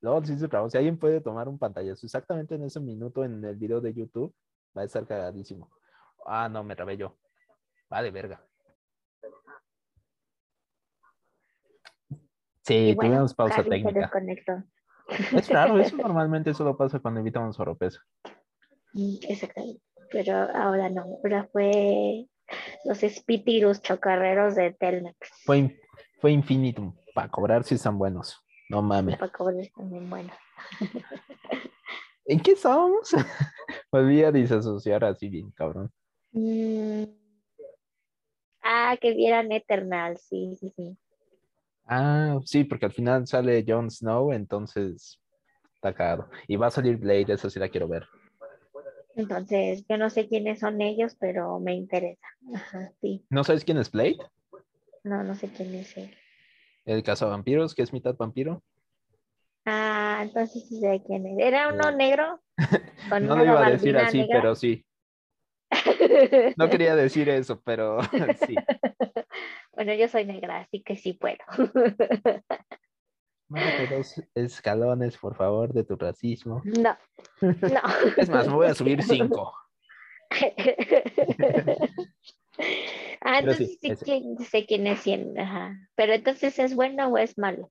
[0.00, 0.70] Luego sí se trabó.
[0.70, 4.32] Si alguien puede tomar un pantallazo exactamente en ese minuto en el video de YouTube,
[4.78, 5.72] va a estar cagadísimo.
[6.24, 7.18] Ah, no, me trabé yo.
[7.90, 8.40] Vale, verga.
[12.62, 14.12] Sí, bueno, tuvimos pausa técnica.
[15.32, 18.06] Es raro, eso normalmente solo pasa cuando invitamos a Oropesa.
[19.28, 19.82] Exactamente.
[20.10, 21.04] Pero ahora no.
[21.22, 22.26] Ahora fue
[22.84, 25.16] los espíritus chocarreros de Telmex.
[25.44, 25.78] Fue, in-
[26.20, 26.94] fue infinitum.
[27.14, 28.40] Para cobrar si están buenos.
[28.68, 29.16] No mames.
[29.18, 30.32] Para cobrar también bueno.
[32.26, 33.14] ¿En qué estábamos?
[33.92, 35.90] Volví a disasociar así bien, cabrón.
[36.32, 37.04] Mm.
[38.62, 40.96] Ah, que vieran Eternal, sí, sí, sí.
[41.86, 45.20] Ah, sí, porque al final sale Jon Snow, entonces
[45.74, 46.28] está cagado.
[46.48, 48.08] Y va a salir Blade, eso sí la quiero ver.
[49.16, 52.26] Entonces, yo no sé quiénes son ellos, pero me interesa.
[52.54, 53.24] Ajá, sí.
[53.30, 54.18] ¿No sabes quién es Blade?
[55.04, 56.14] No, no sé quién es él.
[56.84, 58.62] El cazavampiros, que es mitad vampiro.
[59.64, 61.38] Ah, entonces sí sé quién es.
[61.38, 62.40] ¿Era uno negro?
[63.10, 64.40] Con No lo iba a decir así, negra?
[64.40, 64.84] pero sí.
[66.56, 67.98] No quería decir eso, pero
[68.46, 68.54] sí.
[69.72, 71.38] Bueno, yo soy negra, así que sí puedo.
[73.48, 76.62] Mándate dos escalones, por favor, de tu racismo.
[76.64, 76.96] No,
[77.42, 77.80] no.
[78.16, 79.52] Es más, me voy a subir cinco.
[83.20, 85.38] ah, Pero sí, entonces sí, quién- sé quién es quién.
[85.38, 85.76] Ajá.
[85.94, 87.70] Pero entonces, ¿es bueno o es malo?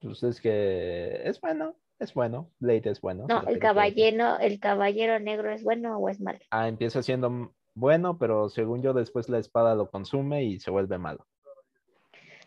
[0.00, 2.50] Pues es que es bueno, es bueno.
[2.60, 3.26] Blade es bueno.
[3.28, 6.38] No, el caballero, el caballero negro es bueno o es malo.
[6.50, 10.98] Ah, empieza siendo bueno, pero según yo después la espada lo consume y se vuelve
[10.98, 11.26] malo.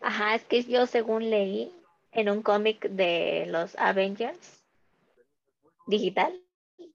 [0.00, 1.74] Ajá, es que yo según leí
[2.12, 4.64] en un cómic de los Avengers
[5.86, 6.40] digital,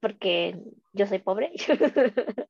[0.00, 0.58] porque
[0.92, 1.52] yo soy pobre.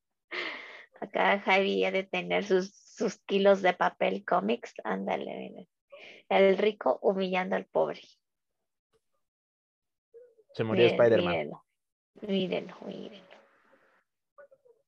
[1.01, 4.75] Acá Javi ha de tener sus, sus kilos de papel cómics.
[4.85, 5.67] Ándale, mira.
[6.29, 8.01] El rico humillando al pobre.
[10.55, 11.33] Se murió Spider-Man.
[11.33, 11.65] Mírenlo,
[12.23, 13.37] mírenlo, mírenlo.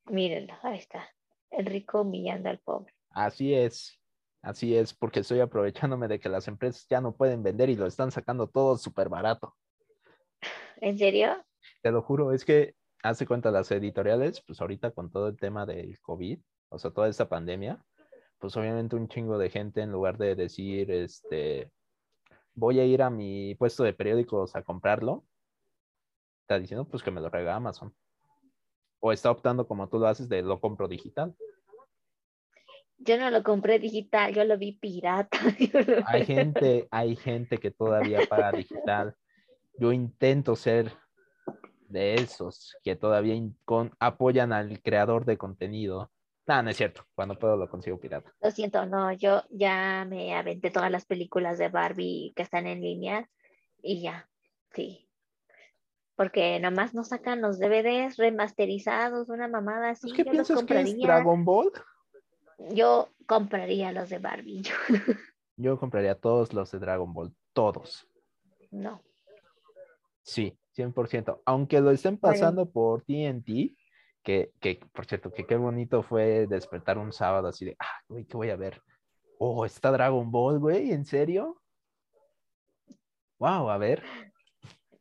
[0.06, 1.14] Mírenlo, ahí está.
[1.50, 2.94] El rico humillando al pobre.
[3.10, 4.00] Así es,
[4.48, 7.86] así es, porque estoy aprovechándome de que las empresas ya no pueden vender y lo
[7.86, 9.54] están sacando todo súper barato.
[10.80, 11.44] ¿En serio?
[11.82, 15.66] Te lo juro, es que hace cuenta las editoriales, pues ahorita con todo el tema
[15.66, 16.40] del COVID,
[16.70, 17.84] o sea, toda esta pandemia,
[18.38, 21.70] pues obviamente un chingo de gente en lugar de decir, este,
[22.54, 25.24] voy a ir a mi puesto de periódicos a comprarlo,
[26.42, 27.94] está diciendo pues que me lo regala Amazon.
[29.00, 31.36] O está optando como tú lo haces de lo compro digital.
[32.98, 35.38] Yo no lo compré digital, yo lo vi pirata.
[36.06, 39.14] Hay gente, hay gente que todavía paga digital.
[39.78, 40.92] Yo intento ser
[41.88, 43.34] de esos que todavía
[43.64, 46.10] con- apoyan al creador de contenido.
[46.46, 47.04] No, no es cierto.
[47.14, 48.32] Cuando puedo lo consigo pirata.
[48.40, 52.80] Lo siento, no, yo ya me aventé todas las películas de Barbie que están en
[52.80, 53.28] línea
[53.80, 54.28] y ya,
[54.72, 55.08] sí.
[56.16, 60.12] Porque nomás nos sacan los DVDs remasterizados, una mamada así.
[60.12, 60.98] ¿Qué yo los piensas que es.
[60.98, 61.70] Dragon Ball?
[62.58, 64.62] Yo compraría los de Barbie.
[65.56, 67.34] Yo compraría todos los de Dragon Ball.
[67.52, 68.06] Todos.
[68.70, 69.02] no.
[70.22, 71.40] Sí, 100%.
[71.46, 73.74] Aunque lo estén pasando por TNT,
[74.22, 78.26] que, que, por cierto, que qué bonito fue despertar un sábado así de, ah, güey,
[78.26, 78.82] ¿qué voy a ver?
[79.38, 81.62] Oh, está Dragon Ball, güey, ¿en serio?
[83.38, 84.02] Wow, a ver.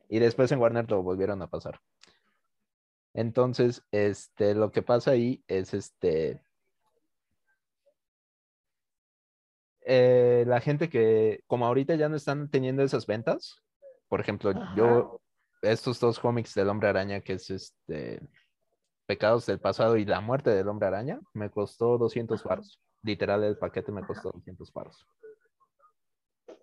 [0.08, 1.78] Y después en Warner lo volvieron a pasar.
[3.12, 6.40] Entonces, este, lo que pasa ahí es este.
[9.90, 13.62] Eh, la gente que, como ahorita ya no están teniendo esas ventas,
[14.08, 15.22] por ejemplo, yo,
[15.62, 18.20] estos dos cómics del Hombre Araña, que es este
[19.06, 22.48] Pecados del Pasado y La Muerte del Hombre Araña, me costó 200 Ajá.
[22.50, 22.78] baros.
[23.02, 25.06] Literal, el paquete me costó 200 baros.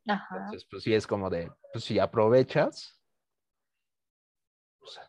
[0.08, 0.36] Ajá.
[0.36, 3.02] Entonces, pues sí es como de, pues si aprovechas,
[4.80, 5.00] pues,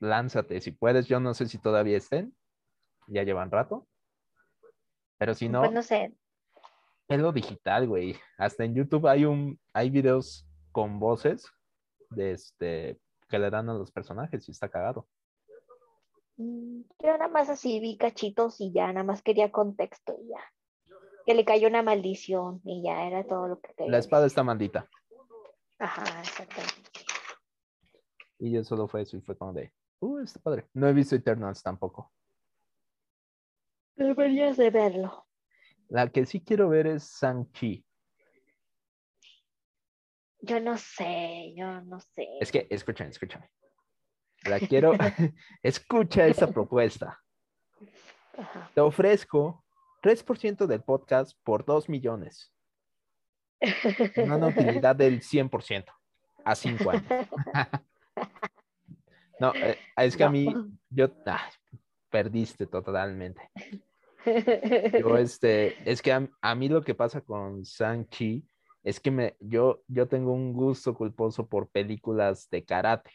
[0.00, 0.60] lánzate.
[0.60, 2.36] Si puedes, yo no sé si todavía estén,
[3.06, 3.86] ya llevan rato.
[5.18, 6.12] Pero si no, Pues no sé,
[7.08, 8.16] es lo digital, güey.
[8.38, 11.50] Hasta en YouTube hay un, hay videos con voces
[12.10, 15.08] de este que le dan a los personajes y está cagado.
[16.36, 20.40] Mm, Yo nada más así vi cachitos y ya, nada más quería contexto y ya.
[21.26, 23.92] Que le cayó una maldición y ya era todo lo que quería.
[23.92, 24.88] La espada está maldita.
[25.78, 26.90] Ajá, exactamente.
[28.38, 30.68] Y yo solo fue eso y fue como de, uh, está padre.
[30.74, 32.12] No he visto Eternals tampoco.
[33.96, 35.26] Deberías de verlo.
[35.88, 37.84] La que sí quiero ver es Shang-Chi.
[40.40, 42.28] Yo no sé, yo no sé.
[42.40, 43.50] Es que, escúchame, escúchame.
[44.44, 44.92] La quiero,
[45.62, 47.18] escucha esta propuesta.
[48.36, 48.70] Ajá.
[48.74, 49.64] Te ofrezco
[50.02, 52.52] 3% del podcast por 2 millones.
[54.16, 55.86] Una utilidad del 100%
[56.44, 57.04] a 5 años.
[59.40, 60.46] No, eh, es que a mí,
[60.90, 61.50] yo, ay,
[62.08, 63.50] perdiste totalmente.
[64.24, 68.44] Yo, este, es que a, a mí lo que pasa con Shang-Chi
[68.82, 73.10] es que me, yo, yo tengo un gusto culposo por películas de karate,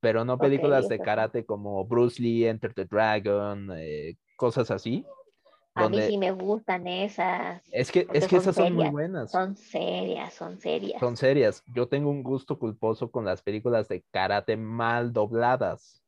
[0.00, 5.04] pero no películas de karate como Bruce Lee, Enter the Dragon, eh, cosas así.
[5.74, 7.62] A mí donde- sí me gustan esas.
[7.70, 9.30] Es que, es que son esas son muy buenas.
[9.30, 11.00] Son serias, son serias.
[11.00, 11.62] Son serias.
[11.74, 16.02] Yo tengo un gusto culposo con las películas de karate mal dobladas.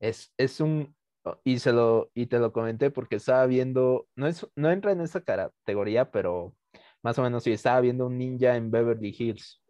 [0.00, 0.94] Es, es un,
[1.44, 5.00] y se lo, y te lo comenté porque estaba viendo, no es, no entra en
[5.00, 6.54] esa categoría, pero
[7.02, 9.62] más o menos sí, estaba viendo un ninja en Beverly Hills.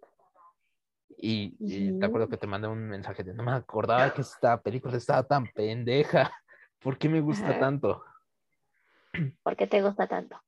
[1.20, 4.62] Y, y te acuerdo que te mandé un mensaje de no me acordaba que esta
[4.62, 6.30] película estaba tan pendeja.
[6.78, 7.58] ¿Por qué me gusta Ajá.
[7.58, 8.04] tanto?
[9.42, 10.40] ¿Por qué te gusta tanto?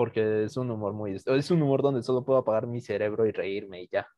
[0.00, 3.32] porque es un humor muy, es un humor donde solo puedo apagar mi cerebro y
[3.32, 4.08] reírme y ya.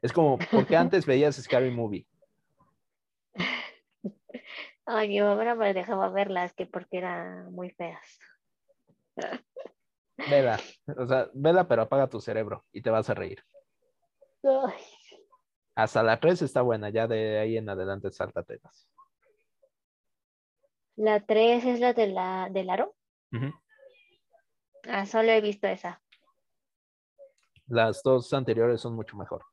[0.00, 2.06] Es como, porque antes veías Scary Movie.
[4.84, 8.18] Ay, mi mamá no me dejaba verlas que porque eran muy feas.
[10.30, 10.60] Vela,
[10.96, 13.42] o sea, vela, pero apaga tu cerebro y te vas a reír.
[14.44, 14.84] Ay,
[15.74, 18.88] Hasta la 3 está buena, ya de ahí en adelante sáltatelas.
[20.96, 22.94] La 3 es la de la del aro.
[24.88, 26.00] Ah, solo he visto esa.
[27.66, 29.44] Las dos anteriores son mucho mejor.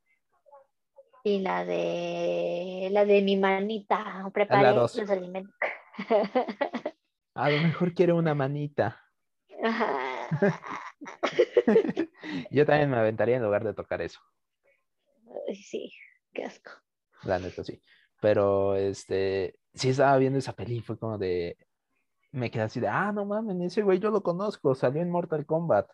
[1.23, 4.29] Y la de la de mi manita.
[4.33, 5.53] Preparé los alimentos.
[7.33, 9.01] A lo mejor quiere una manita.
[12.51, 14.19] Yo también me aventaría en lugar de tocar eso.
[15.53, 15.91] Sí,
[16.33, 16.71] qué asco.
[17.23, 17.81] La neta, sí.
[18.21, 21.57] Pero, este, sí estaba viendo esa peli, fue como de,
[22.31, 25.45] me quedé así de, ah, no mames, ese güey yo lo conozco, salió en Mortal
[25.45, 25.89] Kombat.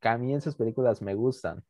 [0.00, 1.64] Que a mí esas películas me gustan.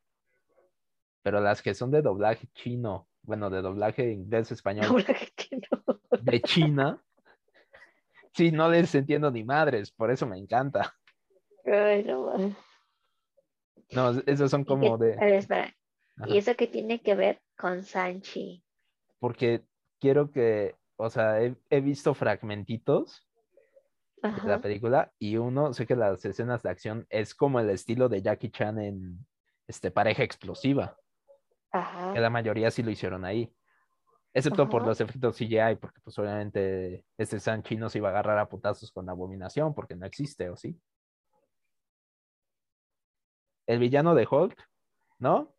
[1.22, 6.00] Pero las que son de doblaje chino, bueno, de doblaje inglés-español Ahora que no.
[6.20, 7.02] de China,
[8.34, 10.94] sí, no les entiendo ni madres, por eso me encanta.
[11.64, 12.54] Ay, no.
[13.92, 15.74] No, esos son ¿Y qué- como a de, ver, espera.
[16.16, 16.28] Ajá.
[16.28, 18.62] ¿Y eso qué tiene que ver con Sanchi?
[19.18, 19.64] porque
[20.00, 23.24] quiero que, o sea, he, he visto fragmentitos
[24.20, 28.08] de la película y uno, sé que las escenas de acción es como el estilo
[28.08, 29.24] de Jackie Chan en
[29.68, 30.96] este, Pareja Explosiva,
[32.12, 33.52] que la mayoría sí lo hicieron ahí,
[34.34, 38.38] excepto por los efectos CGI, porque pues obviamente este Sanchi no se iba a agarrar
[38.38, 40.78] a putazos con la abominación, porque no existe, ¿o sí?
[43.66, 44.58] El villano de Hulk,
[45.18, 45.54] ¿no?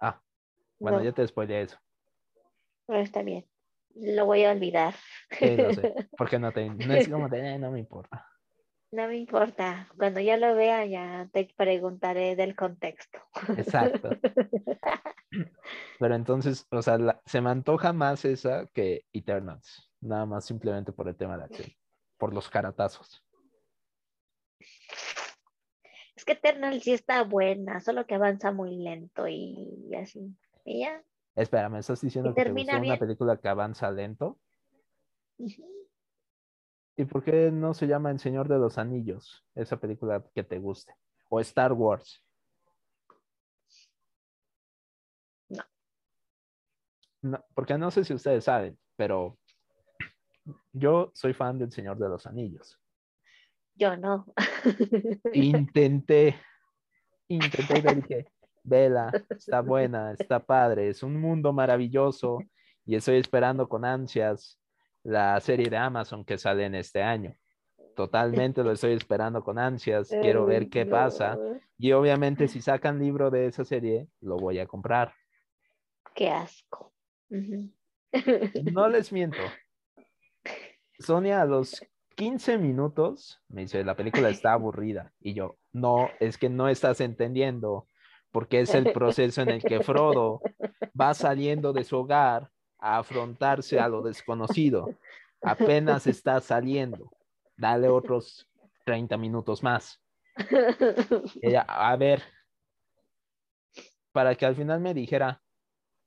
[0.00, 0.20] Ah,
[0.78, 1.04] bueno, No.
[1.04, 1.78] ya te spoileé eso.
[2.86, 3.46] Pero está bien.
[3.94, 4.94] Lo voy a olvidar.
[5.30, 5.94] Sí, lo sé.
[6.18, 8.26] Porque no te, no es como de, "Eh, no me importa.
[8.90, 9.88] No me importa.
[9.98, 13.18] Cuando ya lo vea, ya te preguntaré del contexto.
[13.56, 14.10] Exacto.
[15.98, 19.90] Pero entonces, o sea, la- se me antoja más esa que Eternals.
[20.00, 21.68] Nada más simplemente por el tema de acción.
[22.16, 23.22] Por los caratazos.
[26.16, 30.34] Es que Eternal sí está buena, solo que avanza muy lento y así.
[30.64, 31.02] Y ya.
[31.36, 34.40] Espera, ¿me estás diciendo que te una película que avanza lento?
[36.98, 39.46] ¿Y por qué no se llama El Señor de los Anillos?
[39.54, 40.92] Esa película que te guste.
[41.28, 42.24] O Star Wars.
[45.48, 45.62] No.
[47.22, 49.38] No, porque no sé si ustedes saben, pero
[50.72, 52.80] yo soy fan del Señor de los Anillos.
[53.76, 54.26] Yo no.
[55.34, 56.34] Intenté,
[57.28, 58.32] intenté y dije,
[58.64, 62.40] vela, está buena, está padre, es un mundo maravilloso
[62.84, 64.57] y estoy esperando con ansias
[65.08, 67.34] la serie de Amazon que sale en este año.
[67.96, 71.38] Totalmente lo estoy esperando con ansias, quiero ver qué pasa
[71.78, 75.14] y obviamente si sacan libro de esa serie, lo voy a comprar.
[76.14, 76.92] Qué asco.
[77.30, 79.38] No les miento.
[80.98, 81.82] Sonia a los
[82.16, 85.12] 15 minutos me dice, la película está aburrida.
[85.20, 87.86] Y yo, no, es que no estás entendiendo,
[88.30, 90.42] porque es el proceso en el que Frodo
[91.00, 94.94] va saliendo de su hogar a afrontarse a lo desconocido.
[95.42, 97.10] Apenas está saliendo.
[97.56, 98.48] Dale otros
[98.84, 100.00] 30 minutos más.
[101.42, 102.22] Ella, a ver,
[104.12, 105.40] para que al final me dijera,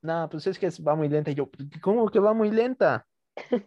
[0.02, 1.32] no, pues es que va muy lenta.
[1.32, 1.50] Y yo,
[1.82, 3.06] ¿cómo que va muy lenta?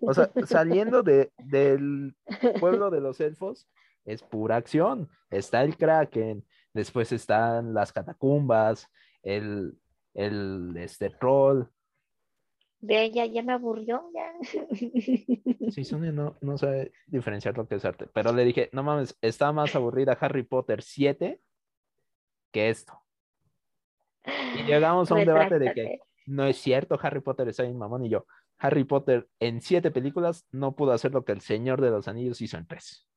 [0.01, 2.15] O sea, saliendo de, del
[2.61, 3.69] pueblo de los elfos,
[4.05, 5.09] es pura acción.
[5.31, 8.89] Está el Kraken, después están las catacumbas,
[9.23, 9.79] el,
[10.15, 11.65] el este troll.
[12.87, 14.35] Ve, ya, ya me aburrió, ya.
[15.71, 18.07] Sí, Sonia no, no sabe diferenciar lo que es arte.
[18.13, 21.41] Pero le dije, no mames, está más aburrida Harry Potter 7
[22.53, 23.01] que esto.
[24.27, 28.05] Y llegamos a un debate de que no es cierto, Harry Potter está bien mamón.
[28.05, 28.27] Y yo,
[28.59, 32.43] Harry Potter en siete películas no pudo hacer lo que el Señor de los Anillos
[32.43, 33.09] hizo en tres.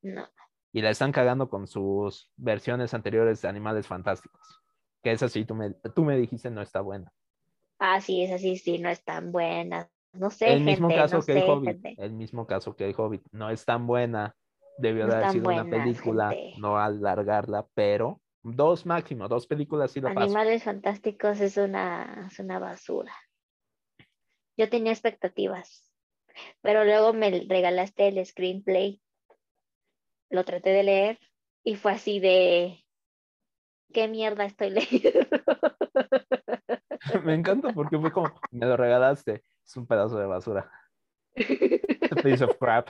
[0.00, 0.26] No.
[0.72, 4.62] Y la están cagando con sus versiones anteriores de Animales Fantásticos.
[5.02, 7.12] Que esa sí, tú me, tú me dijiste no está buena.
[7.78, 9.88] Ah, sí, es así, sí, no es tan buena.
[10.14, 11.68] No sé, el mismo gente, caso no que el sé, Hobbit.
[11.82, 11.94] gente.
[12.02, 13.22] El mismo caso que el Hobbit.
[13.32, 14.34] No es tan buena.
[14.78, 16.60] Debió No de haber sido una película, gente.
[16.60, 20.20] no alargarla, pero dos máximo, dos películas la paso.
[20.20, 23.12] Animales Fantásticos es una, es una basura.
[24.56, 25.92] Yo tenía expectativas,
[26.62, 29.00] pero luego me regalaste el screenplay.
[30.30, 31.18] Lo traté de leer
[31.64, 32.84] y fue así de,
[33.92, 35.28] ¿qué mierda estoy leyendo?
[37.24, 39.42] me encanta porque fue como, me lo regalaste.
[39.64, 40.70] Es un pedazo de basura.
[41.36, 42.88] A piece of crap.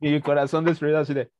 [0.00, 1.30] Y mi corazón destruido así de,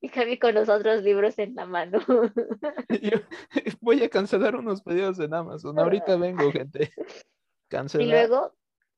[0.00, 2.00] Y Javi con los otros libros en la mano.
[3.02, 3.18] yo
[3.80, 5.78] voy a cancelar unos pedidos en Amazon.
[5.78, 6.90] Ahorita vengo, gente.
[6.96, 8.08] Y Cancelar.
[8.08, 8.54] luego,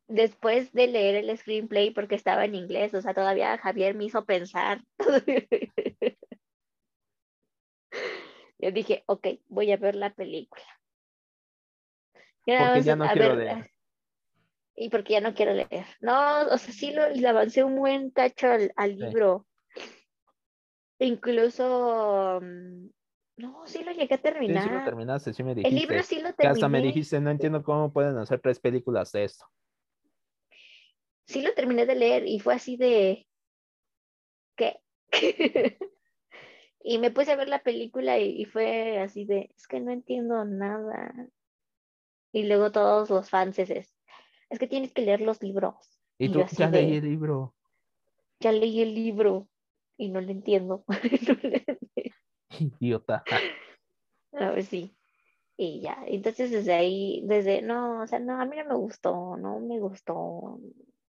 [0.08, 4.24] después de leer el screenplay, porque estaba en inglés, o sea, todavía Javier me hizo
[4.24, 4.82] pensar.
[8.58, 10.64] Yo dije, ok, voy a ver la película.
[12.44, 13.70] Porque ya no a quiero ver, leer.
[14.74, 15.86] Y porque ya no quiero leer.
[16.00, 19.04] No, o sea, sí lo, le avancé un buen cacho al, al Sí.
[19.04, 19.46] libro.
[21.00, 22.86] Incluso, mm,
[23.36, 24.62] no, sí lo llegué a Sí, terminar.
[24.64, 25.80] sí lo terminaste, sí me el dijiste.
[25.80, 26.88] libro sí lo Que hasta me terminé.
[26.94, 29.44] dijiste, no entiendo cómo pueden hacer tres películas de esto.
[31.26, 33.26] sí lo terminé de leer y fue así de
[34.56, 34.80] ¿qué?
[36.82, 39.90] y me puse a ver la película y, y fue así de es que no
[39.92, 41.28] entiendo nada.
[42.32, 43.70] Y luego todos los fans es,
[44.50, 45.74] es que tienes que leer los libros.
[46.18, 47.54] Y Y tú, ya de- leí el libro.
[48.40, 49.48] Ya leí el libro
[49.96, 50.84] y no lo entiendo.
[51.28, 51.64] No le-
[52.80, 53.24] Idiota.
[54.32, 54.94] a ver sí.
[55.56, 59.36] Y ya, entonces desde ahí, desde, no, o sea, no, a mí no me gustó,
[59.36, 60.60] no me gustó.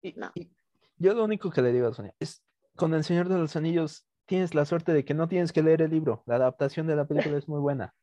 [0.01, 0.31] Y- No.
[0.35, 0.49] y
[0.97, 2.43] yo lo único que le digo a Sonia es,
[2.75, 5.81] con El Señor de los Anillos tienes la suerte de que no tienes que leer
[5.81, 6.23] el libro.
[6.25, 7.93] La adaptación de la película es muy buena.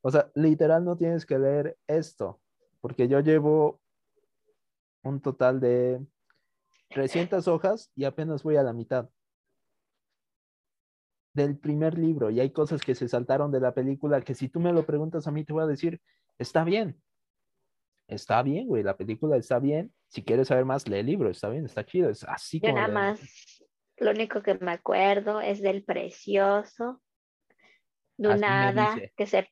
[0.00, 2.40] O sea, literal no tienes que leer esto,
[2.80, 3.80] porque yo llevo
[5.02, 6.00] un total de
[6.90, 9.08] 300 hojas y apenas voy a la mitad
[11.34, 14.58] del primer libro y hay cosas que se saltaron de la película que si tú
[14.60, 16.00] me lo preguntas a mí te voy a decir,
[16.38, 17.00] está bien.
[18.08, 19.92] Está bien, güey, la película está bien.
[20.08, 22.08] Si quieres saber más, lee el libro, está bien, está chido.
[22.08, 23.57] Es así Yo como nada de- más,
[24.00, 27.02] lo único que me acuerdo es del precioso,
[28.16, 29.48] de Así hada que se,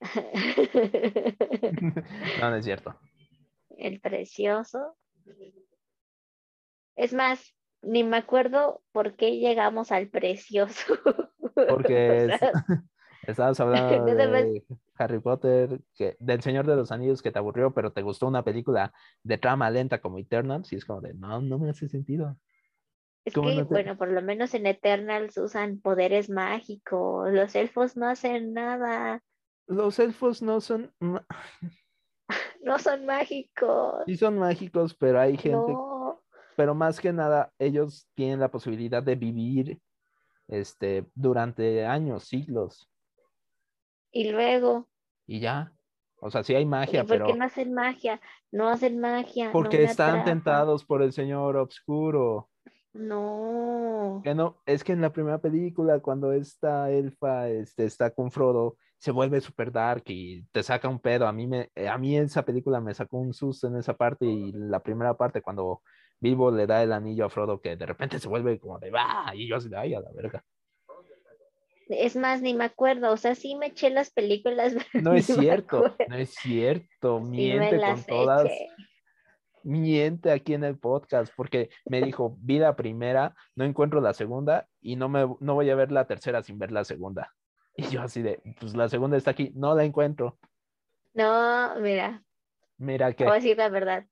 [2.40, 2.98] no, no es cierto.
[3.76, 4.96] El precioso.
[6.96, 10.94] Es más, ni me acuerdo por qué llegamos al precioso.
[11.54, 12.40] Porque O sea, es-
[13.26, 14.64] estabas hablando de
[14.96, 18.44] Harry Potter, que, del Señor de los Anillos que te aburrió, pero te gustó una
[18.44, 22.36] película de trama lenta como Eternals, y es como de, no, no me hace sentido.
[23.28, 27.30] Es ¿Cómo que, no te- bueno, por lo menos en Eternals usan poderes mágicos.
[27.32, 29.22] Los elfos no hacen nada.
[29.66, 30.92] Los elfos no son,
[32.62, 34.04] No son mágicos.
[34.06, 36.22] sí son mágicos, pero hay gente, No.
[36.56, 39.80] pero más que nada, ellos tienen la posibilidad de vivir
[40.48, 42.90] este, durante años, siglos,
[44.10, 44.88] Y luego,
[45.26, 45.72] y ya.
[46.20, 48.20] O sea, sí hay ¿y magia, por qué pero no hacen magia?
[48.50, 49.50] No hacen magia.
[49.52, 50.24] porque están atrapa.
[50.24, 52.47] tentados por el Señor Obscuro.
[52.92, 54.20] No.
[54.24, 58.76] Que no, es que en la primera película, cuando esta elfa este, está con Frodo,
[58.98, 61.26] se vuelve super dark y te saca un pedo.
[61.26, 64.26] A mí, me, eh, a mí esa película me sacó un susto en esa parte
[64.26, 65.82] y la primera parte cuando
[66.18, 69.32] Bilbo le da el anillo a Frodo que de repente se vuelve como de va
[69.34, 70.44] y yo así de ay a la verga.
[71.88, 73.12] Es más, ni me acuerdo.
[73.12, 74.74] O sea, sí me eché las películas.
[74.92, 78.68] pero No es cierto, no es cierto, Sí miente con todas, eché.
[79.68, 84.66] Miente aquí en el podcast porque me dijo, vi la primera, no encuentro la segunda
[84.80, 87.34] y no me no voy a ver la tercera sin ver la segunda.
[87.76, 90.38] Y yo así de, pues la segunda está aquí, no la encuentro.
[91.14, 92.24] No, mira,
[92.78, 94.06] Mira te voy a que decir la verdad.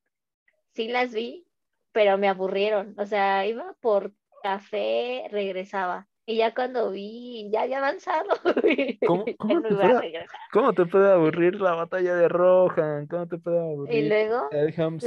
[0.73, 1.47] Sí las vi,
[1.91, 2.93] pero me aburrieron.
[2.97, 6.07] O sea, iba por café, regresaba.
[6.29, 8.27] Y ya cuando vi, ya había avanzado.
[9.07, 10.25] ¿Cómo- cómo te puede-.
[10.51, 13.07] ¿Cómo te puede aburrir la batalla de Rohan?
[13.07, 14.03] ¿Cómo te puede aburrir?
[14.03, 14.49] Y luego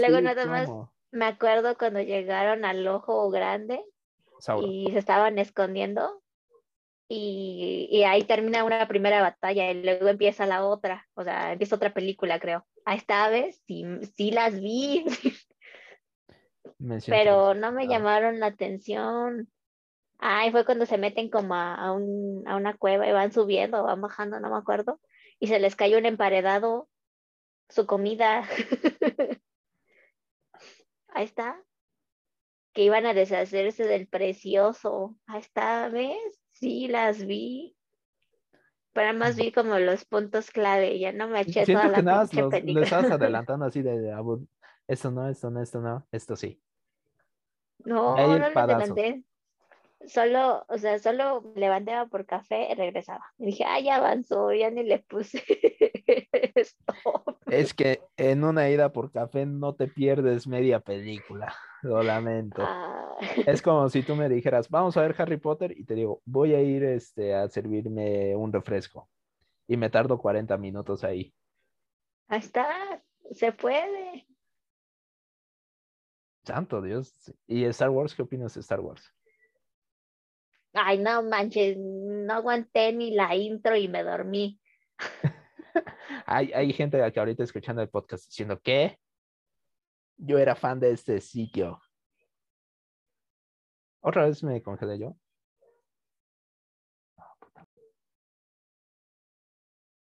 [0.01, 0.93] luego nada más- ¿Cómo?
[1.13, 3.85] me acuerdo cuando llegaron al ojo grande
[4.65, 6.23] y se estaban escondiendo.
[7.07, 11.07] Y, y ahí termina una primera batalla y luego empieza la otra.
[11.15, 12.65] O sea, empieza otra película, creo.
[12.87, 13.85] A esta vez sí,
[14.17, 15.05] sí las vi,
[17.11, 19.51] pero no me llamaron la atención.
[20.23, 23.83] Ay, fue cuando se meten como a, a un- a una cueva y van subiendo,
[23.83, 25.01] van bajando, no me acuerdo.
[25.39, 26.89] Y se les cayó un emparedado,
[27.69, 28.45] su comida.
[31.09, 31.63] Ahí está.
[32.73, 35.17] Que iban a deshacerse del precioso.
[35.27, 36.17] Ahí está, ¿ves?
[36.53, 37.77] Sí, las vi.
[38.93, 42.03] Pero más vi como los puntos clave, ya no me eché Siento toda que la
[42.03, 42.87] nada, los, película.
[43.15, 44.47] adelantando así de abur-
[44.87, 46.61] esto no, esto no, esto no, esto sí.
[47.85, 48.93] No, ahí no padazo.
[48.93, 49.25] adelanté.
[50.07, 53.25] Solo, o sea, solo levantaba por café y regresaba.
[53.39, 55.45] Y dije, ah, ya avanzó, ya ni le puse
[56.57, 57.39] stop.
[57.51, 61.55] Es que en una ida por café no te pierdes media película.
[61.83, 62.63] Lo lamento.
[62.65, 66.23] Ah, Es como si tú me dijeras, vamos a ver Harry Potter y te digo,
[66.25, 69.09] voy a ir este, a servirme un refresco.
[69.67, 71.35] Y me tardo 40 minutos ahí.
[72.29, 74.27] ahí está, se puede.
[76.45, 77.33] Santo Dios.
[77.47, 78.15] ¿Y Star Wars?
[78.15, 79.15] ¿Qué opinas de Star Wars?
[80.73, 84.61] Ay, no manches, no aguanté ni la intro y me dormí.
[86.27, 88.99] Hay, hay gente que ahorita escuchando el podcast diciendo que
[90.17, 91.81] yo era fan de este sitio.
[94.01, 95.17] Otra vez me congelé yo.
[97.17, 97.35] Ah.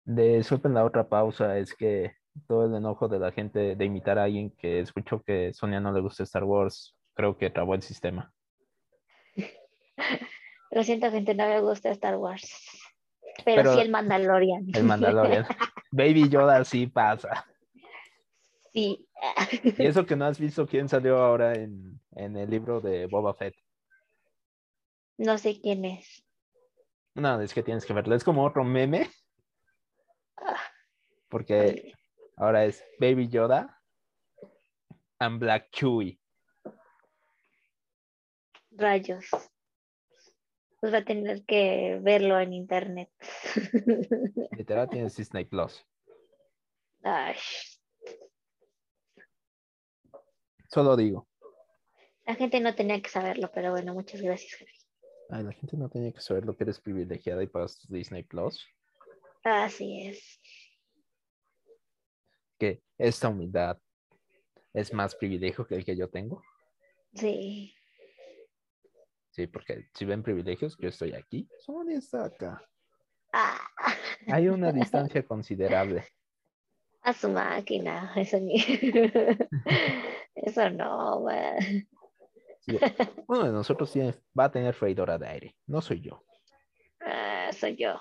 [0.04, 2.14] Disculpen la otra pausa, es que
[2.46, 5.92] todo el enojo de la gente de imitar a alguien que escuchó que Sonia no
[5.92, 8.32] le gusta Star Wars, creo que trabó el sistema.
[10.70, 12.50] Lo siento, gente, no me gusta Star Wars.
[13.44, 14.66] Pero, Pero- sí el Mandalorian.
[14.74, 15.46] El Mandalorian.
[15.90, 17.46] Baby Yoda sí pasa.
[18.72, 19.06] sí.
[19.62, 23.34] Y eso que no has visto quién salió ahora en, en el libro de Boba
[23.34, 23.54] Fett.
[25.18, 26.24] No sé quién es.
[27.14, 28.14] No, es que tienes que verlo.
[28.14, 29.10] Es como otro meme.
[31.28, 31.92] Porque
[32.36, 33.78] ahora es Baby Yoda
[35.18, 36.18] and Black Chewie.
[38.70, 39.26] Rayos.
[40.81, 43.11] Pues va a tener que verlo en internet.
[44.57, 45.85] Literal tienes Disney Plus.
[47.03, 47.37] Ay,
[50.68, 51.26] Solo digo.
[52.26, 54.70] la gente no tenía que saberlo, pero bueno, muchas gracias, Javi.
[55.31, 58.66] Ay, la gente no tenía que saber lo que eres privilegiada y pagas Disney Plus.
[59.43, 60.41] Así es.
[62.59, 63.78] Que esta humildad
[64.72, 66.43] es más privilegio que el que yo tengo.
[67.14, 67.74] Sí.
[69.31, 71.49] Sí, porque si ven privilegios, yo estoy aquí.
[71.61, 72.62] Sonia está acá.
[73.33, 73.61] Ah,
[74.26, 76.05] Hay una distancia considerable.
[77.03, 78.12] a su máquina.
[78.16, 78.57] Eso ni.
[80.35, 81.59] Eso no, man.
[82.61, 82.78] Sí,
[83.26, 85.57] Uno de nosotros tiene, va a tener freidora de aire.
[85.66, 86.22] No soy yo.
[87.01, 87.99] Ah, soy yo.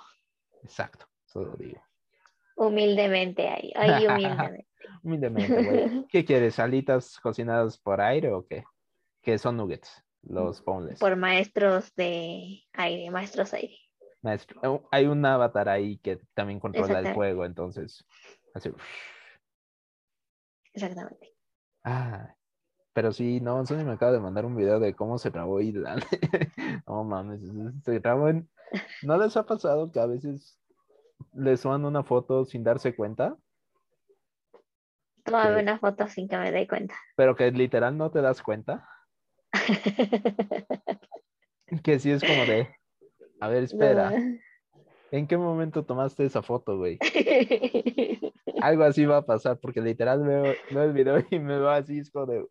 [0.64, 1.06] Exacto.
[1.26, 1.82] Solo digo.
[2.56, 4.68] Humildemente ahí, ahí humildemente.
[5.04, 6.06] Humildemente, güey.
[6.10, 6.56] ¿Qué quieres?
[6.56, 8.64] ¿Salitas cocinadas por aire o qué?
[9.22, 10.04] ¿Qué son nuggets?
[10.24, 10.99] Los boneless.
[10.99, 13.78] Por maestros de aire, maestros aire.
[14.22, 18.05] Maestro, oh, hay un avatar ahí que también controla el fuego, entonces.
[18.53, 18.70] Así.
[20.74, 21.36] Exactamente.
[21.84, 22.36] Ah,
[22.93, 25.72] pero sí, no, Sony me acaba de mandar un video de cómo se trabó y
[25.72, 25.95] la-
[26.88, 27.39] no mames,
[27.84, 28.49] se trabó en...
[29.03, 30.59] ¿No les ha pasado que a veces
[31.34, 33.38] les suban una foto sin darse cuenta?
[35.24, 35.63] Tómame Sí.
[35.63, 36.95] una foto sin que me dé cuenta.
[37.15, 38.88] Pero que literal no te das cuenta.
[41.84, 42.67] Que sí es como de,
[43.39, 44.11] a ver, espera,
[45.11, 46.97] ¿en qué momento tomaste esa foto, güey?
[48.59, 51.99] Algo así va a pasar, porque literal veo, veo el video y me veo así,
[51.99, 52.47] es como de,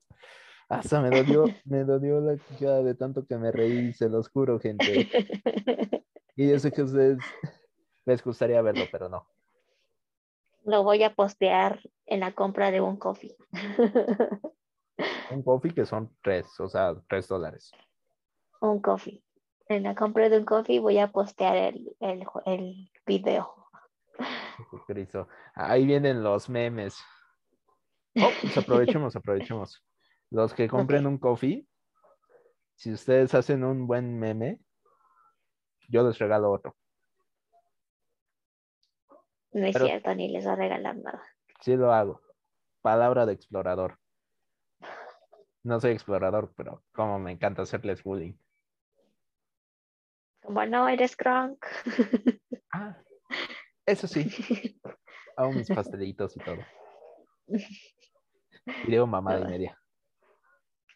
[0.69, 4.61] hasta me dolió, me dolió la quijada de tanto que me reí, se los juro,
[4.61, 5.09] gente.
[6.37, 7.19] Y yo sé que a ustedes
[8.07, 9.27] les gustaría verlo, pero no.
[10.65, 13.37] Lo voy a postear en la compra de un coffee.
[15.31, 17.71] Un coffee que son tres, o sea, tres dólares.
[18.61, 19.23] un coffee.
[19.69, 23.55] En la compra de un coffee voy a postear el, el, el video.
[24.71, 25.29] Jesucristo.
[25.55, 26.99] Ahí vienen los memes.
[28.17, 29.85] Oh, pues aprovechemos, aprovechemos.
[30.31, 31.67] Los que compren un coffee,
[32.75, 34.59] si ustedes hacen un buen meme,
[35.89, 36.75] yo les regalo otro.
[39.53, 41.23] No es Pero- cierto, ni les va a regalar nada.
[41.61, 42.21] Sí lo hago.
[42.83, 43.99] Palabra de explorador.
[45.65, 48.35] No soy explorador, pero como me encanta hacerles bullying.
[50.43, 51.65] Como no eres Kronk.
[52.73, 52.97] Ah,
[53.87, 54.25] eso sí,
[55.37, 56.59] hago mis pastelitos y todo.
[57.47, 59.79] Y digo mamada y media.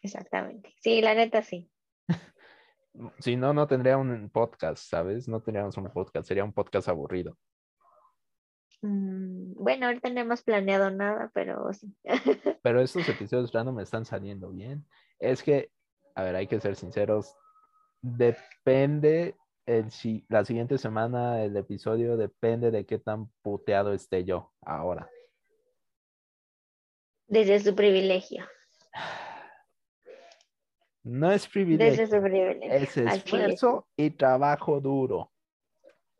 [0.01, 0.73] Exactamente.
[0.79, 1.69] Sí, la neta sí.
[3.17, 5.27] Si no, no tendría un podcast, ¿sabes?
[5.27, 7.39] No tendríamos un podcast, sería un podcast aburrido.
[8.83, 11.95] Mm, bueno, ahorita no hemos planeado nada, pero sí.
[12.61, 14.85] Pero estos episodios random me están saliendo bien.
[15.19, 15.71] Es que,
[16.15, 17.33] a ver, hay que ser sinceros.
[18.01, 24.51] Depende, el, si, la siguiente semana el episodio depende de qué tan puteado esté yo
[24.61, 25.09] ahora.
[27.27, 28.45] Desde su privilegio.
[31.03, 32.73] No es Desde privilegio, su privilegio.
[32.73, 35.32] es esfuerzo y trabajo duro.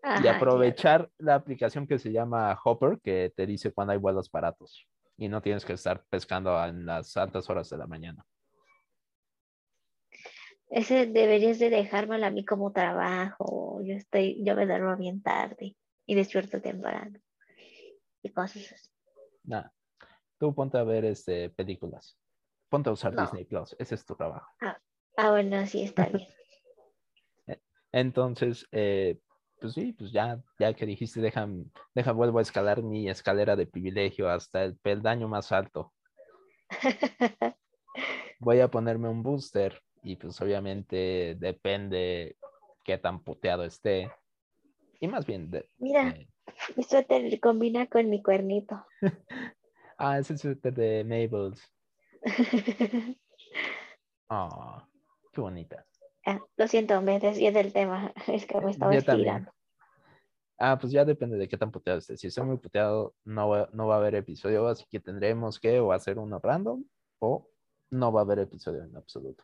[0.03, 0.37] Y claro.
[0.37, 4.85] aprovechar la aplicación que se llama Hopper, que te dice cuando hay vuelos baratos
[5.15, 8.25] y no tienes que estar pescando en las altas horas de la mañana.
[10.69, 13.79] Ese deberías de dejármelo a mí como trabajo.
[13.83, 17.19] Yo estoy, yo me duermo bien tarde y despierto temprano.
[18.23, 18.89] Y cosas así.
[19.43, 19.69] Nah,
[20.39, 22.17] tú ponte a ver este, películas.
[22.69, 23.21] Ponte a usar No.
[23.21, 23.75] Disney Plus.
[23.79, 24.47] Ese es tu trabajo.
[25.15, 26.27] Ah, bueno, sí, está bien.
[27.91, 29.19] Entonces, eh,
[29.63, 31.47] pues sí, pues ya, ya que dijiste, deja,
[31.95, 35.93] deja, vuelvo a escalar mi escalera de privilegio hasta el peldaño más alto.
[38.41, 42.35] Voy a ponerme un booster y pues obviamente depende
[42.83, 44.11] qué tan puteado esté.
[44.99, 46.27] Y más bien, de- Mira, eh,
[46.75, 48.85] mi suéter combina con mi cuernito.
[49.97, 51.73] ah, ese suéter de Mabel's.
[54.29, 54.85] Ah,
[55.31, 55.85] qué bonita.
[56.25, 58.13] Ah, lo siento, me desvié del tema.
[58.27, 59.27] Es que me estaba Yo también.
[59.27, 59.51] estirando.
[60.57, 62.15] Ah, pues ya depende de qué tan puteado esté.
[62.15, 65.79] Si estoy muy puteado, no va, no va a haber episodio, así que tendremos que
[65.79, 66.85] o hacer uno random
[67.19, 67.49] o
[67.89, 69.43] no va a haber episodio en absoluto.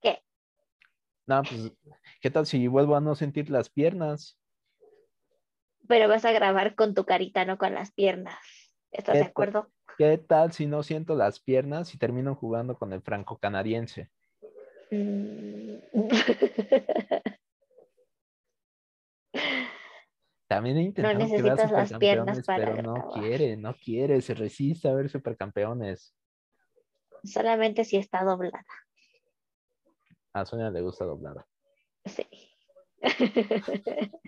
[0.00, 0.22] ¿Qué?
[1.26, 1.72] No, pues,
[2.20, 4.38] ¿qué tal si vuelvo a no sentir las piernas?
[5.88, 8.38] Pero vas a grabar con tu carita, no con las piernas.
[8.92, 9.70] ¿Estás de acuerdo?
[9.96, 14.10] ¿Qué tal si no siento las piernas y termino jugando con el franco-canadiense?
[14.90, 15.76] Mm.
[20.48, 24.88] También que vea necesitas las piernas supercampeones, para pero no quiere, no quiere, se resiste
[24.88, 26.14] a ver supercampeones.
[27.24, 28.64] Solamente si está doblada.
[30.32, 31.46] A Sonia le gusta doblada.
[32.04, 32.26] Sí.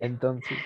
[0.00, 0.58] Entonces,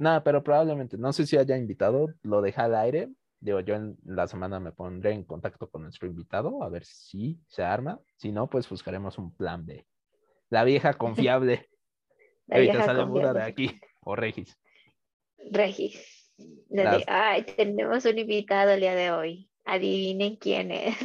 [0.00, 3.08] nada, pero probablemente, no sé si haya invitado, lo deja al aire.
[3.40, 7.38] Digo, yo en la semana me pondré en contacto con nuestro invitado a ver si
[7.46, 7.98] se arma.
[8.16, 9.86] Si no, pues buscaremos un plan B.
[10.50, 11.68] La vieja confiable.
[12.46, 13.42] La Ahorita vieja sale muda de confiable.
[13.50, 13.80] aquí.
[14.00, 14.58] O Regis.
[15.50, 16.32] Regis.
[16.68, 19.50] Las- Ay, tenemos un invitado el día de hoy.
[19.64, 20.96] Adivinen quién es.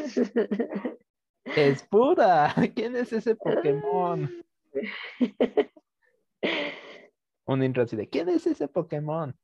[1.56, 2.54] Es pura.
[2.76, 4.30] ¿Quién es ese Pokémon?
[7.46, 9.38] Un intro así de ¿quién es ese Pokémon?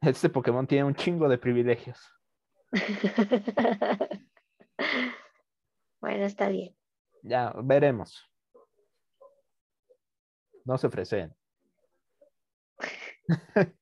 [0.00, 1.98] Este Pokémon tiene un chingo de privilegios.
[6.00, 6.74] bueno, está bien.
[7.22, 8.26] Ya, veremos.
[10.64, 11.34] no se ofrecen.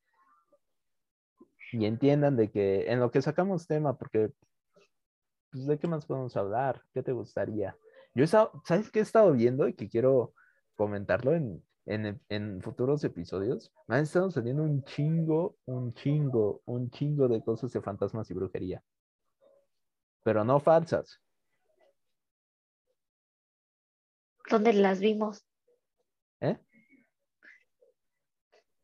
[1.72, 4.32] y entiendan de que en lo que sacamos tema, porque
[5.53, 6.82] pues, ¿de qué más podemos hablar?
[6.93, 7.76] ¿Qué te gustaría?
[8.14, 10.34] Yo he estado, ¿sabes qué he estado viendo y que quiero
[10.79, 13.72] comentarlo en, en, en futuros episodios?
[13.89, 18.35] Me han estado saliendo un chingo, un chingo, un chingo de cosas de fantasmas y
[18.35, 18.83] brujería.
[20.22, 21.20] Pero no falsas.
[24.49, 25.45] ¿Dónde las vimos?
[26.41, 26.57] ¿Eh?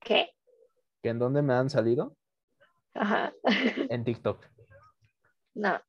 [0.01, 0.35] ¿Qué?
[1.03, 2.17] ¿Que en dónde me han salido?
[2.95, 3.33] Ajá.
[3.91, 4.45] En TikTok,
[5.55, 5.81] No,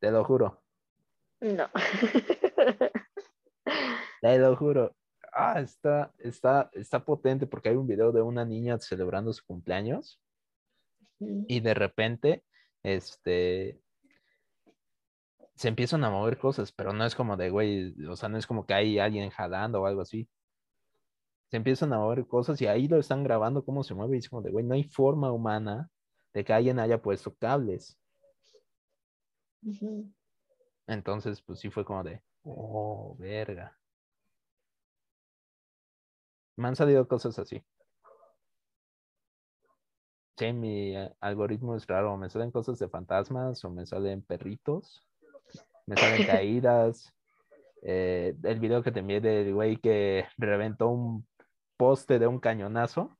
[0.00, 0.62] te lo juro.
[1.40, 1.68] no.
[4.20, 4.96] Te lo juro.
[5.36, 10.20] Ah, está, está, está potente porque hay un video de una niña celebrando su cumpleaños
[11.18, 12.44] y de repente,
[12.82, 13.80] este,
[15.54, 18.46] se empiezan a mover cosas, pero no es como de, güey, o sea, no es
[18.46, 20.28] como que hay alguien jalando o algo así.
[21.50, 24.28] Se empiezan a mover cosas y ahí lo están grabando cómo se mueve y es
[24.28, 25.90] como de, güey, no hay forma humana
[26.32, 27.98] de que alguien haya puesto cables.
[29.62, 30.12] Ujú.
[30.86, 33.78] Entonces, pues sí fue como de, oh, verga.
[36.56, 37.62] Me han salido cosas así.
[40.36, 42.16] Sí, mi eh, algoritmo es raro.
[42.16, 45.06] Me salen cosas de fantasmas o me salen perritos.
[45.86, 47.14] Me salen caídas.
[47.82, 51.28] eh, el video que te envié del güey que reventó un
[51.78, 53.18] poste de un cañonazo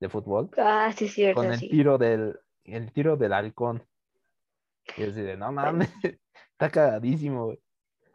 [0.00, 1.68] de fútbol Ah, sí, cierto, con el sí.
[1.68, 3.86] tiro del, el tiro del halcón.
[4.96, 5.90] Y así de, no mames,
[6.52, 7.62] está cagadísimo, güey.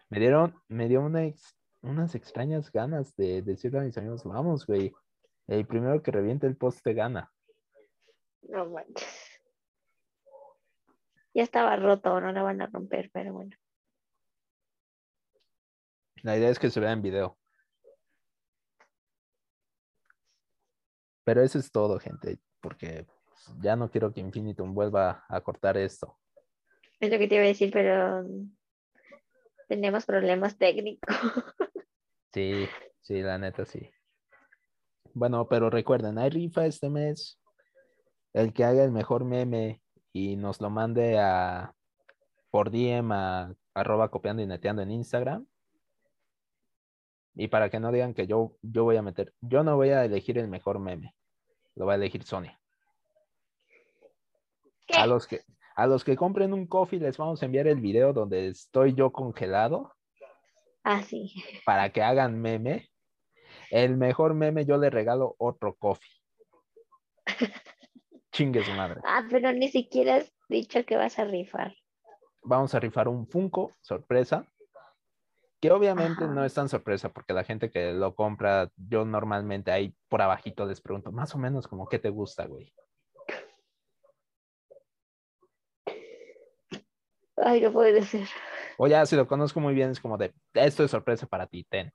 [0.09, 4.65] Me dieron, me dio una ex- unas extrañas ganas de decirle a mis amigos, vamos,
[4.65, 4.93] güey.
[5.47, 7.31] El primero que reviente el poste gana.
[8.43, 9.41] No manches.
[11.33, 13.55] Ya estaba roto, no lo van a romper, pero bueno.
[16.23, 17.37] La idea es que se vea en video.
[21.23, 23.07] Pero eso es todo, gente, porque
[23.59, 26.17] ya no quiero que Infinitum vuelva a cortar esto.
[26.99, 28.25] Es lo que te iba a decir, pero
[29.67, 31.15] tenemos problemas técnicos.
[32.33, 32.67] Sí,
[33.01, 33.89] sí, la neta sí.
[35.13, 37.39] Bueno, pero recuerden, hay rifa este mes.
[38.33, 39.81] El que haga el mejor meme
[40.13, 41.73] y nos lo mande a
[42.49, 45.45] por DM a arroba copiando y neteando en Instagram.
[47.35, 50.05] Y para que no digan que yo, yo voy a meter, yo no voy a
[50.05, 51.15] elegir el mejor meme.
[51.75, 52.59] Lo va a elegir Sonia.
[54.87, 54.95] ¿Qué?
[54.95, 55.41] A los que,
[55.75, 59.11] a los que compren un coffee les vamos a enviar el video donde estoy yo
[59.11, 59.93] congelado
[60.83, 61.33] Ah, sí.
[61.65, 62.89] para que hagan meme.
[63.69, 66.11] El mejor meme yo le regalo otro coffee.
[68.31, 69.01] Chingue su madre.
[69.05, 71.75] Ah, pero ni siquiera has dicho que vas a rifar.
[72.43, 74.45] Vamos a rifar un Funko, sorpresa.
[75.61, 76.33] Que obviamente Ajá.
[76.33, 80.65] no es tan sorpresa porque la gente que lo compra, yo normalmente ahí por abajito
[80.65, 82.73] les pregunto, más o menos como, ¿qué te gusta, güey?
[87.37, 88.27] Ay, no puede ser.
[88.83, 91.63] O ya si lo conozco muy bien, es como de, esto es sorpresa para ti,
[91.65, 91.93] ten.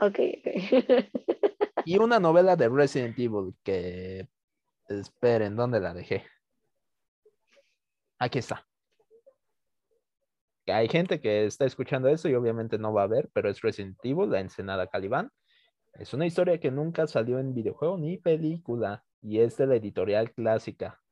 [0.00, 0.46] Ok, ok.
[1.84, 4.26] Y una novela de Resident Evil que,
[4.88, 6.24] esperen, ¿dónde la dejé?
[8.18, 8.66] Aquí está.
[10.66, 13.98] Hay gente que está escuchando esto y obviamente no va a ver, pero es Resident
[14.02, 15.30] Evil, la Ensenada Calibán.
[15.92, 20.32] Es una historia que nunca salió en videojuego ni película y es de la editorial
[20.32, 21.02] clásica,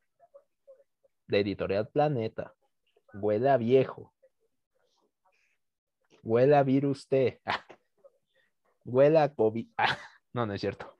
[1.27, 2.55] de editorial Planeta.
[3.13, 4.11] Huele a viejo.
[6.23, 7.41] Huele a virus T.
[8.85, 9.67] Huele a COVID.
[10.33, 10.97] No, no es cierto.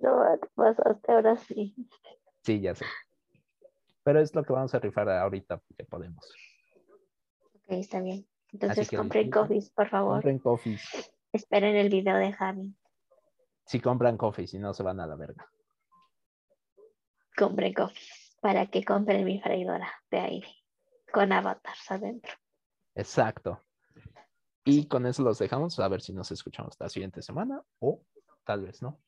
[0.00, 1.76] No, te pasaste ahora sí.
[2.42, 2.84] Sí, ya sé.
[4.02, 6.34] Pero es lo que vamos a rifar ahorita porque podemos.
[7.54, 8.26] Ok, está bien.
[8.52, 10.14] Entonces que compren coffees, por favor.
[10.14, 11.12] Compren coffees.
[11.32, 12.74] Esperen el video de Javi.
[13.64, 15.48] Si compran coffees, si no se van a la verga.
[17.36, 20.48] Compren coffees para que compren mi freidora de aire
[21.12, 22.32] con avatars adentro.
[22.94, 23.62] Exacto.
[24.64, 25.78] Y con eso los dejamos.
[25.80, 28.02] A ver si nos escuchamos la siguiente semana o
[28.44, 29.00] tal vez no.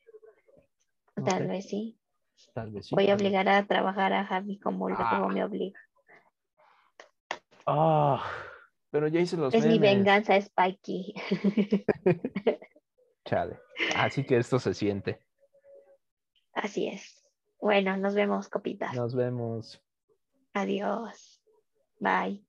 [1.16, 1.98] No Tal sé, vez sí.
[2.54, 2.94] Tal vez sí.
[2.94, 5.28] Voy a obligar a trabajar a Javi como luego Ah.
[5.28, 5.78] me obliga.
[7.66, 8.24] Ah,
[8.90, 11.14] pero ya hice los Es mi venganza, Spikey.
[13.24, 13.58] Chale.
[13.96, 15.24] Así que esto se siente.
[16.54, 17.22] Así es.
[17.60, 18.94] Bueno, nos vemos, copitas.
[18.94, 19.80] Nos vemos.
[20.54, 21.40] Adiós.
[22.00, 22.44] Bye.